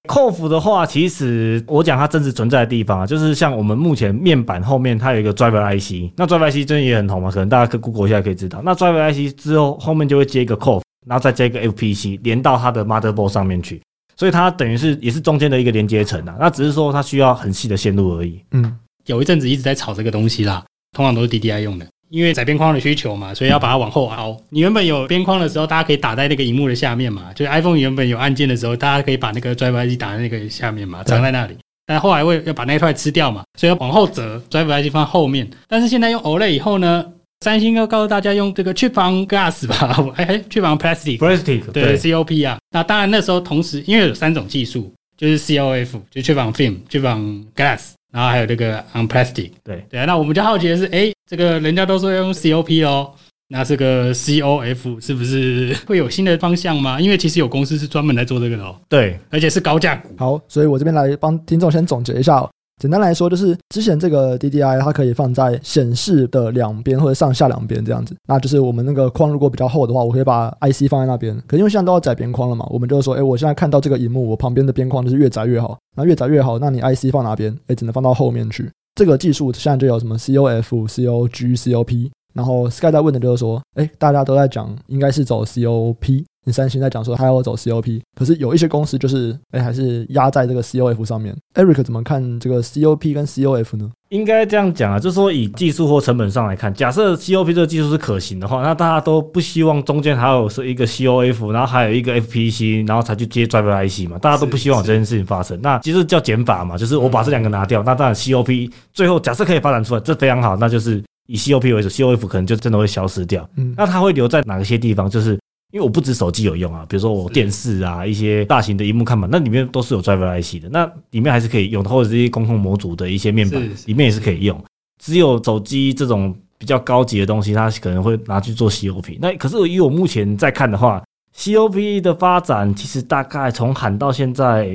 [0.08, 8.60] ？CoF 的话，其实我讲它真实存在的地方啊，就是像我们目前面板后面它有一个 Driver IC，那 Driver IC 真的也很红嘛，可能大家可 Google 一下可以知道。
[8.64, 13.80] 那 Driver IC 之后后面就会接一个 CoF，然后再接一个 FPC 连到它的 Motherboard 上面去，
[14.16, 16.36] 所以它等于是也是中间的一个连接层啊。
[16.38, 18.40] 那只是说它需要很细的线路而已。
[18.50, 20.62] 嗯，有一阵子一直在炒这个东西啦，
[20.94, 21.86] 通常都是 DDI 用的。
[22.14, 24.40] 因为窄边框的需求嘛，所以要把它往后凹。
[24.50, 27.32] 你原本有边框的时候，大家可以打在那个荧幕的下面嘛。
[27.34, 31.56] 就是 iPhone 原本有按键的时候，大家可以把那个 Driver IC 打在那个下面嘛，藏在那里。
[31.86, 35.50] 但后来为要把那块吃掉嘛，所以要往后折，Driver IC 放后面。
[35.66, 37.04] 但是现在用 OLED 以后呢，
[37.40, 42.58] 三星要告诉大家用这个 Chip on Glass 吧， 哎哎，Chip on Plastic，Plastic 对 COP 啊。
[42.70, 47.94] 那当然那时候同时因为有三种技术，就是 COF，就 Chip on Film，Chip on Glass。
[48.14, 53.10] 然后还有这个 on plastic，对对啊，那我们就好奇的是，哎，这个人家都说要用 COP 哦，
[53.48, 57.00] 那这个 COF 是不是 会有新的方向吗？
[57.00, 60.10] 因为其实有公司是专门来做这个的哦，对，而且是高价股。
[60.18, 62.50] 好，所以我这边来帮听众先总结一下哦。
[62.82, 68.16] 简单来说，就是之前这个 DDI 它可以放在显示的两边或者上下两边这样子。
[68.26, 71.40] 那就是我们那个框如果比较厚的话，我可以把 IC 放在那边。
[71.46, 75.78] 可因为现在都要窄边框了嘛，我们就是说，哎，我现在看到这个荧幕，我旁边的边框就是越窄越好。
[75.96, 77.56] 那越窄越好，那你 IC 放哪边？
[77.68, 78.68] 哎，只能放到后面去。
[78.94, 82.10] 这个技术现在就有什么 COF、COG、COP。
[82.34, 86.24] 然后 Sky 在问的就是说，哎，大家都在讲应该是走 COP。
[86.44, 91.34] 你三星在讲说他要走 COP，可是有一些公司就是哎，还是压在这个 COF 上面。
[91.54, 93.90] Eric 怎么看这个 COP 跟 COF 呢？
[94.10, 105.58] 应该这样讲啊，就是说以技术或成本上来看，假设 COP 这个技术是可行的话，那大家都不希望中间还有是一个 COF，然后还有一个 FPC，然后才去接 Driver IC 嘛，大家都不希望有这件事情发生。
[105.62, 113.48] 那其实叫减法嘛，就是我把这两个拿掉，那当然 COP 最后假设可以发展出来，这非常好，那就是以 COP 为主，COF 可能就真的会消失掉。
[113.56, 115.08] 嗯，那它会留在哪些地方？
[115.08, 115.38] 就是。
[115.74, 124.56] 因为我不止手机有用啊，比如说我电视啊，一些大型的荧幕看板，那里面都是有 driver IC 的，那里面还是可以用，或者这些工控模组的一些面板，里面也是可以用。
[125.02, 129.18] 只有手机这种比较高级的东西，它可能会拿去做 COP。
[129.20, 131.02] 那可是以我目前在看的话
[131.36, 134.66] ，COP 的发展其实大概从喊到现在，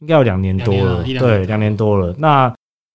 [0.00, 2.14] 应该有两年多了，对，两年多了。
[2.18, 2.54] 那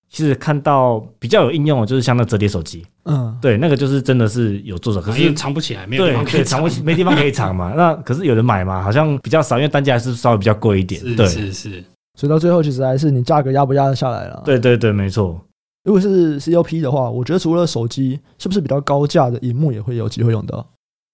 [0.10, 7.74] 其实看到比较有应用的，就是像那折叠手机，嗯，对，那个就是真的是有做手，可是藏不起来，没有地方可以藏不起，没地方可以藏嘛。
[7.78, 10.99] 那可是有人买嘛，好像比较少，因为单价还是稍微比较贵一点。
[11.16, 11.84] 对，是是。
[12.18, 14.41] 所以到最后，其实还是你价格压不压得下来了。
[14.43, 15.39] 对对对，没错。
[15.86, 20.66] 如果是 COP 的话，我觉得除了手机，是不是比较高价的荧幕也会有机会用到？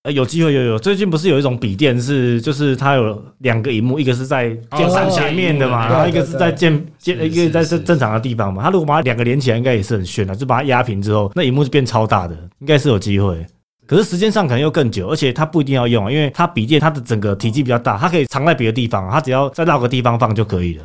[0.06, 0.78] 呃，有机会有有。
[0.78, 8.62] 最近不是有一种笔电是，就是它有两个荧幕，一个是在键盘前面的嘛，然后一个是在键键，一个在正正常的地方嘛。
[8.62, 13.44] 它如果把它两个连起来，应该也是很炫的，就把它压平之后，那荧幕就变超大的，应该是有机会。
[13.88, 20.84] 可是时间上可能又更久，而且它不一定要用，因为它笔电它的整个体积比较大，它可以藏在别的地方，它只要再绕个地方放就可以了。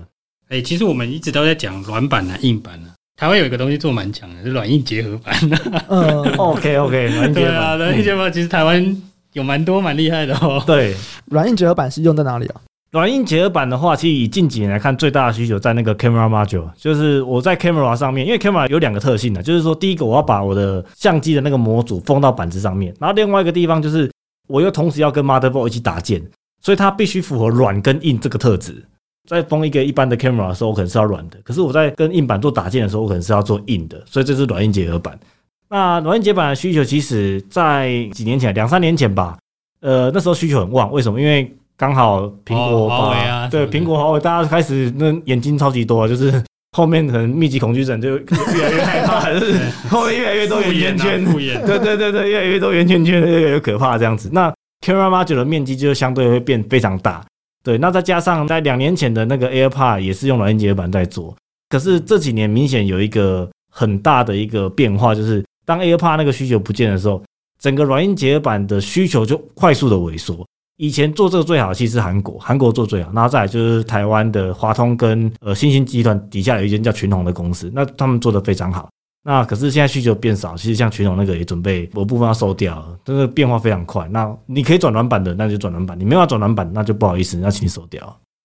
[0.49, 2.97] 哎、欸，其实我们一直都在讲软板啊、硬板啊。
[3.17, 5.35] 台湾有一个东西做蛮强的，是软硬结合版。
[5.89, 7.45] 嗯， OK OK，软硬结合板。
[7.45, 8.97] 对啊，软硬结合板其实台湾
[9.33, 10.63] 有蛮多蛮厉害的哦。
[10.67, 10.95] 对，
[11.27, 12.61] 软硬结合板是用在哪里啊？
[12.91, 24.11] 软硬结合板的话，其实以近几年来看，最大的需求在那个 camera module，就是我在 camera 上面，因为 camera 有两个特性的，就是说第一个我要把我的相机的那个模组封到板子上面，然后另外一个地方就是
[24.49, 26.21] 我又同时要跟 motherboard 一起打键，
[26.61, 28.85] 所以它必须符合软跟硬这个特质。
[29.29, 34.03] 在封一个一般的 camera 的时候，我可能是要软的；可是我在跟硬板做打键的时候，我可能是要做硬的。
[34.07, 35.17] 所以这是软硬结合板。
[35.71, 39.39] 那软硬结合板的需求，其实在几年前，两三年前吧，
[39.81, 40.91] 呃，那时候需求很旺。
[40.93, 41.21] 为什么？
[41.21, 46.43] 因为刚好苹果、华为啊，对，苹果、华为，大家开始那眼睛超级多，就是
[46.77, 48.19] 后面可能密集恐惧症就
[48.55, 49.55] 越来越害怕， 就是
[49.89, 54.29] 后面越来越多圆圈圈，对对对对，越来越多圆圈圈，越来越可怕这样子。
[54.33, 54.53] 那
[54.85, 57.25] camera module 的面积就相对会变非常大。
[57.63, 61.37] 对，那再加上在两年前的那个 AirPod 也是用软硬结合板在做，
[61.69, 67.23] 可是这几年明显有一个很大的一个变化，就是当 AirPod 那个需求不见的时候，
[67.61, 70.45] 整个软硬结合板的需求就快速的萎缩。
[70.79, 78.89] 以前做这个最好，其实是韩国，韩国做最好，然后再来就是台湾的华通跟呃新兴集团底下有一间叫群宏的公司，那他们做的非常好。
[79.23, 84.09] 那可是现在需求变少，其实像群统那个也准备某部分要收掉了，这个变化非常快。
[84.09, 88.03] 那你可以转软板的，那就转软板；你没有要转软板，那就不好意思，那请你收掉。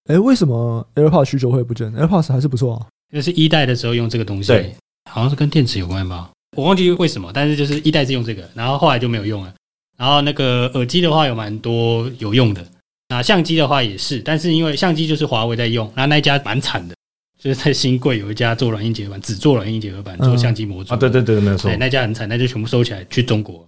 [0.09, 4.75] 哎、欸，为什么 AirPods 需求会不见？AirPods 还是不错啊，那是一代的时候用这个东西，对，
[5.09, 6.29] 好像是跟电池有关吧？
[6.55, 9.53] 我忘记为什么，但是就是一代是用这个，然后后来就没有用了。
[9.97, 12.65] 然后那个耳机的话有蛮多有用的，
[13.09, 16.95] 那相机的话也是，但是因为相机就是华为在用，那那一家蛮惨的。
[17.37, 21.69] 就是在新贵有一家做软硬结合板，只做软硬结合板，做相机模组、嗯、啊，对对对，没有错。
[21.75, 23.67] 那家很惨，那就全部收起来去中国，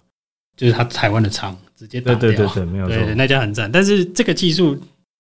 [0.56, 2.20] 就是他台湾的厂直接打掉。
[2.20, 2.96] 对对对对，没有错。
[2.96, 4.76] 对，那家很惨，但是这个技术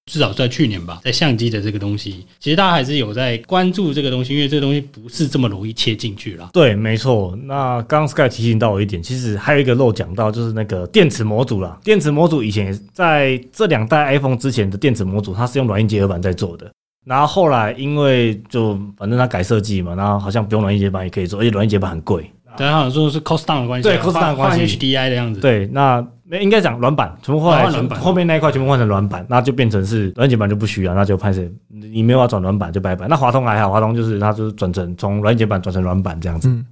[0.07, 6.49] 至少在去年吧，在相机的这个东西，其实大家还是有在关注这个东西，因为这个东西不是这么容易切进去了。
[6.53, 7.37] 对，没错。
[7.43, 11.77] 那刚刚 Sky 提醒到我一点，其实还有一个漏讲到，就是那个电池模组啦。
[11.83, 16.71] 电池模组以前在这两代 iPhone 之前的电池模组，它是用软硬结合板在做的。
[17.05, 22.31] 然后后来因为就反正它改设计嘛，然后好像不用软硬结合板也可以做，而且软硬结合板很贵。
[22.57, 25.39] 对，他好像说是 cost down 的关系，对 cost down 的关系，HDI 的样子。
[25.39, 33.07] 对，那应该讲软板，全部后来后面那一块全部换成软板，那就变成是软硬结合板就不需要，那就拍摄你没有要转软板就拜拜。
[33.07, 36.49] 那华通还好，华通就是它就是转成从软硬结合板转成软板这样子。
[36.49, 36.65] 嗯，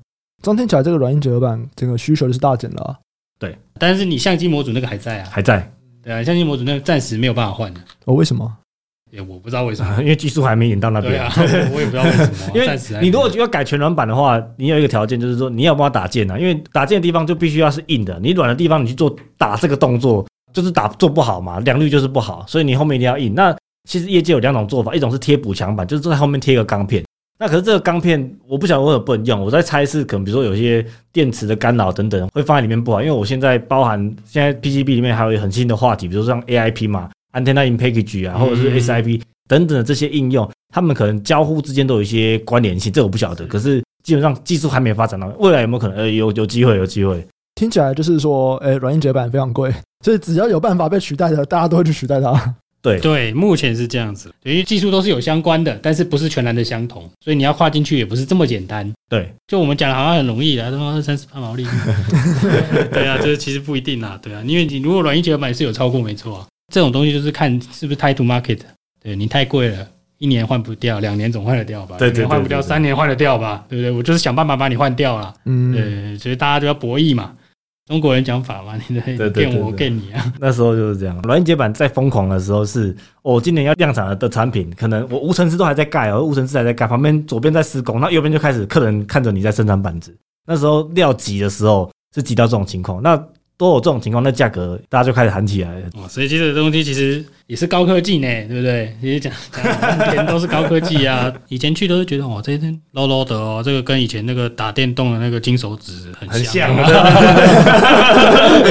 [0.43, 2.97] 这样听起来这个软硬结合板这个需求就是大减了啊。
[3.39, 5.71] 对，但是你相机模组那个还在啊，还在。
[6.03, 7.79] 对啊，相机模组那个暂时没有办法换的。
[8.05, 8.57] 哦，为什么？
[9.21, 11.21] 我不知道为什么， 因为技术还没引到那边。
[11.21, 11.31] 啊，
[11.73, 12.51] 我也不知道为什么。
[12.55, 16.37] 因为你如果要改全软板的话，你有一个条件，就是说你要帮他打键啊。
[16.37, 22.43] 因为打键的地方就必须要是硬的，你软的地方你去做打这个动作，就是打做不好嘛，良率就是不好。
[22.47, 23.33] 所以你后面一定要硬。
[23.35, 23.55] 那
[23.87, 27.03] 其实业界有两种做法，一种是贴补强板，就是在后面贴一个钢片。
[27.37, 29.41] 那可是这个钢片，我不晓得为什么不能用。
[29.41, 33.01] 我在猜是可能比如说有些电池的干扰等等会放在里面不好。
[33.01, 39.21] 因为我现在包含现在 PCB 里面还有一个很新的话题，比如说像 AIP 嘛，Antenna in Package 啊，或者是 SIP。
[39.47, 43.45] 等等的这些应用，他们可能交互之间都有一些关联性，这我不晓得。
[43.45, 45.97] 可是基本上技术还没发展到，未来有没有可能？
[45.97, 47.23] 呃，有有机会，有机会。
[47.53, 49.71] 听起来就是说，诶，软硬结合板非常贵，
[50.03, 52.55] 所以只要有办法被取代的，大家都会去取代它。
[52.81, 58.91] 对对，目前是这样子，因为技术都是有相关的，但是不是全然的相同，所以你要跨进去也不是这么简单。
[59.07, 61.63] 对，就我们讲的好像很容易的，他妈二三十八毛利。
[62.91, 68.59] 对啊，这其实不一定啊，对啊，因为你如果软硬结合板是有超过，没错啊，这种东西就是看是不是 time to market。
[69.01, 69.87] 对，你太贵了，
[70.17, 71.97] 一年换不掉，两年总换得掉吧？
[71.97, 73.63] 对对，换不掉，三年换得掉吧？
[73.69, 73.91] 对不对？
[73.91, 75.33] 我就是想办法把你换掉了。
[75.45, 77.33] 嗯，对，所以大家就要博弈嘛。
[77.87, 80.33] 中国人讲法嘛，你的骗我骗你啊。
[80.39, 90.11] 那时候就是这样，软硬结合板在疯狂的时候是，我、哦、今年要量产的产品，可能我无尘室都还在盖哦，无尘室还在盖，旁边左边在施工，那右边就开始客人看着你在生产板子。
[90.47, 93.23] 那时候料挤的时候是挤到这种情况，那
[93.57, 95.85] 都有这种情况，那价格大家就开始喊起来了。
[95.95, 98.93] 哦，所以其实这东西其实也是高科技呢，对不对？
[99.01, 101.31] 其实讲讲半天都是高科技啊。
[101.47, 106.69] 以前去都是觉得哦，这一天 low low 的哦，这个跟以前那个打电动的那个金手指很像。
[106.71, 106.77] 因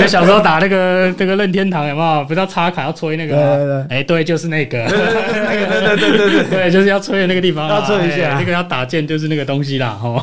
[0.01, 2.25] 为 小时候打那个这个任天堂有没有？
[2.25, 3.35] 不是要插卡要吹那个？
[3.35, 8.35] 对对对，哎，对，就是那个，对对对对对 对，就是要吹的那个地方，要吹一下。
[8.39, 9.99] 那个要打键就是那个东西啦。
[10.03, 10.23] 哦，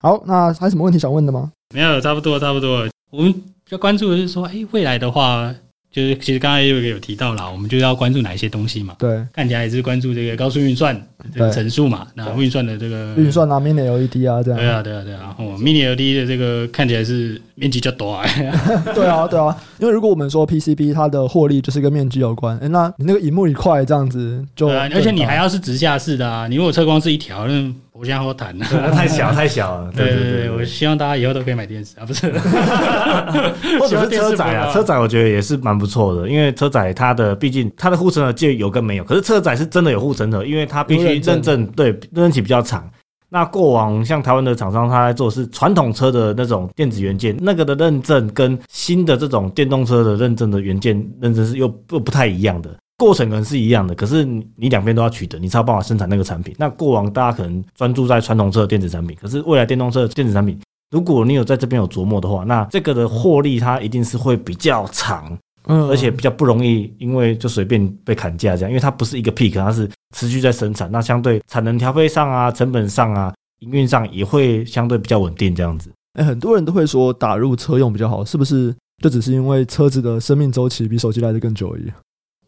[0.00, 1.50] 好，那还有什么问题想问的吗？
[1.74, 2.86] 没有，差不多，差不多。
[3.10, 3.34] 我们
[3.70, 5.54] 要关注的是说，哎，未来的话。
[5.90, 8.94] 就是其实刚才有一个有提到啦，我们就要关注哪一些东西嘛？
[8.98, 10.94] 对，看起来也是关注这个高速运算
[11.34, 14.60] 这个层数嘛，那运算的这个运算啊，mini LED 啊，这样。
[14.60, 15.34] 对啊，对啊，对啊。
[15.38, 18.22] 哦，mini LED 的这个看起来是面积较大。
[18.94, 19.56] 对啊，对啊。
[19.78, 27.74] 因为如果我们说 PCB 它的获利就是跟面积有关，哎，那你那个荧幕一块这样子就，对啊，而且你还要是直下式的啊，你如果测光是一条那。
[27.98, 29.90] 我现在好谈那太小 太小了。
[29.90, 32.30] 对对对，我希望大家以后都可以买电视啊，不是？
[33.80, 42.88] 或者是车载啊，车载我觉得也是蛮不错的，因为车载它的毕竟它的护城河就有跟没有，可是车载是真的有护城河，因为它必须认证，对认证期比较长。
[43.30, 52.70] 那过往像台湾的厂商，他在做是传统车的那种电子元件，那个的认证跟新的这种电动车的认证的元件认证是又不不太一样的。
[52.98, 56.52] 过程可能是一样的，可是你两边都要取得，你才有办法生产那个产品。
[56.58, 60.58] 那过往大家可能专注在传统车的电子产品，可是未来电动车的电子产品，
[60.90, 65.38] 如果你有在这边有琢磨的话，那这个的获利它一定是会比较长，
[65.68, 75.88] 嗯，而且比较不容易，因为就随便被砍价这样，因为它不是一个 peak，它是持续在生产，那相对产能调配上啊、成本上啊、营运上也会相对比较稳定这样子。
[76.14, 78.74] 哎，很多人都会说打入车用比较好，是不是？
[79.00, 81.84] 就只是因为车子的生命周期比手机来的更久而已。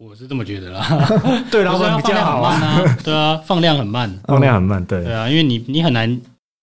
[0.02, 1.06] 我是这么觉得啦，
[1.52, 6.18] 对，然后比较好啊， 对啊，放量很慢，放量很慢，对，对啊，因为你你很难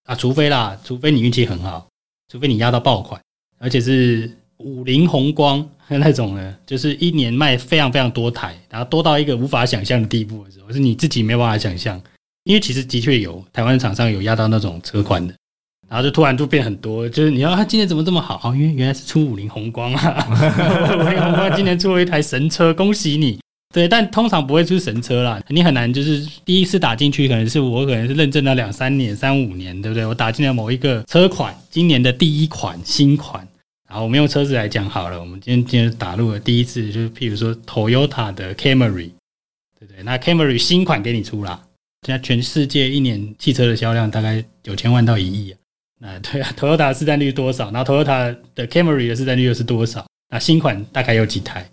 [0.05, 1.87] 啊，除非啦，除非你运气很好，
[2.31, 3.21] 除非你压到爆款，
[3.59, 4.27] 而且是
[4.57, 12.01] 五菱宏光 那种呢，就是一年卖非常非常多台，然后多到一个无法想象的地步的时候，是你自己没办法想象，
[12.45, 15.35] 因为其实的确有台湾厂商有压到那种车款的，
[15.89, 18.39] 然后就突然就变很多，就是你要他今年怎么这么好？
[18.43, 20.27] 哦，因为原来是出五菱宏光啊，
[20.99, 23.39] 五菱宏光今年出了一台神车，恭喜你！
[23.73, 30.05] 对，但通常不会出神车啦，你很难就是第一次打进去，可能是我可能是认证了两三年、三五年，对不对？
[30.05, 33.45] 我打进了某一个车款，今年的第一款新款，
[33.89, 39.11] 然后我们用车子来讲好了，我们今天今天打入了第一次，就是譬如说 Toyota 的 Camry，
[39.79, 40.03] 对不对？
[40.03, 41.61] 那 Camry 新款给你出啦，
[42.05, 45.57] 现在全世界一年汽车的销量大概九千万到一亿啊。
[45.99, 47.71] 那对啊，Toyota 的市占率多少？
[47.71, 50.05] 然后 Toyota 的 Camry 的市占率又是多少？
[50.29, 51.67] 那新款大概有几台？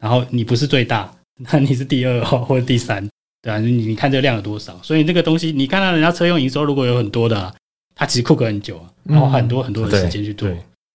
[0.00, 1.10] 然后你不是最大，
[1.50, 3.08] 那你是第二号或者第三，
[3.42, 4.78] 对啊，你你看这个量有多少？
[4.82, 7.54] 所以这个东西，你看到人家车用营收如果有很多的，啊，
[7.94, 10.48] 它其实库克很久啊，然后很多很多的时间去做。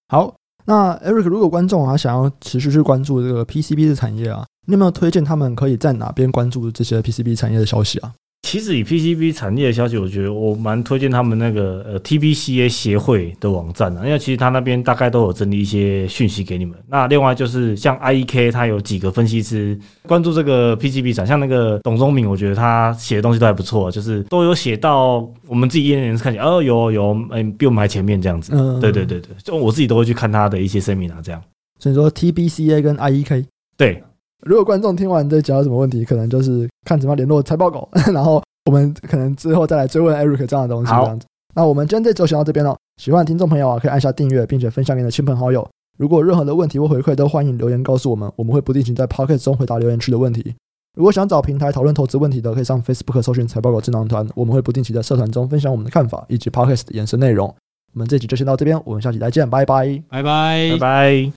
[0.08, 8.14] 好，那 Eric，如果观众啊想要持续去关注这个 PCB 的产业啊，你有没有推荐他们可以在哪边关注这些 PCB 产业的消息啊？
[8.46, 16.78] 其实以 PCB 产业的消息，我觉得我蛮推荐他们那个呃 TBCA 协会的网站啊，因为其实他那边大概都有整理一些讯息给你们。
[16.88, 28.52] 那另外就是像 IEK，它有几个分析师关注这个 PCB 产，像那个董宗明，我觉得他写的东西都还不错，就是都有写到我们自己业内人士看起来，哦，有有，嗯，比我们还前面这样子。
[28.54, 31.42] 嗯，对对对对，就我自己都会去看他的一些声明啊，这样。
[31.80, 34.04] 所以说 TBCA 跟 IEK 对。
[34.46, 40.92] 如果观众听完这讲有什么问题，可能就是看怎么联络财报狗， 然后我们可能之后再来追问 Eric 这样的东西。
[40.92, 41.26] 这样子，
[41.56, 42.76] 那我们今天这集就先到这边了。
[43.02, 45.68] 喜欢的听众朋友啊，可以按下订阅，并且分享给你的亲朋好友。
[45.98, 50.54] 如果有任何的问题或回馈，都欢迎留言告诉我们，我们会不定期在 p o c k e t 中回答留言区的问题。
[50.96, 57.48] 如果想找平台讨论投资问题的，可以上 Facebook 搜寻财报狗智囊团，我们会不定期在社团中分享我们的看法以及 p o c k e t 的延伸内容。
[57.94, 61.32] 我们这集就先到这边，我们下期再见，拜拜，拜拜，拜拜。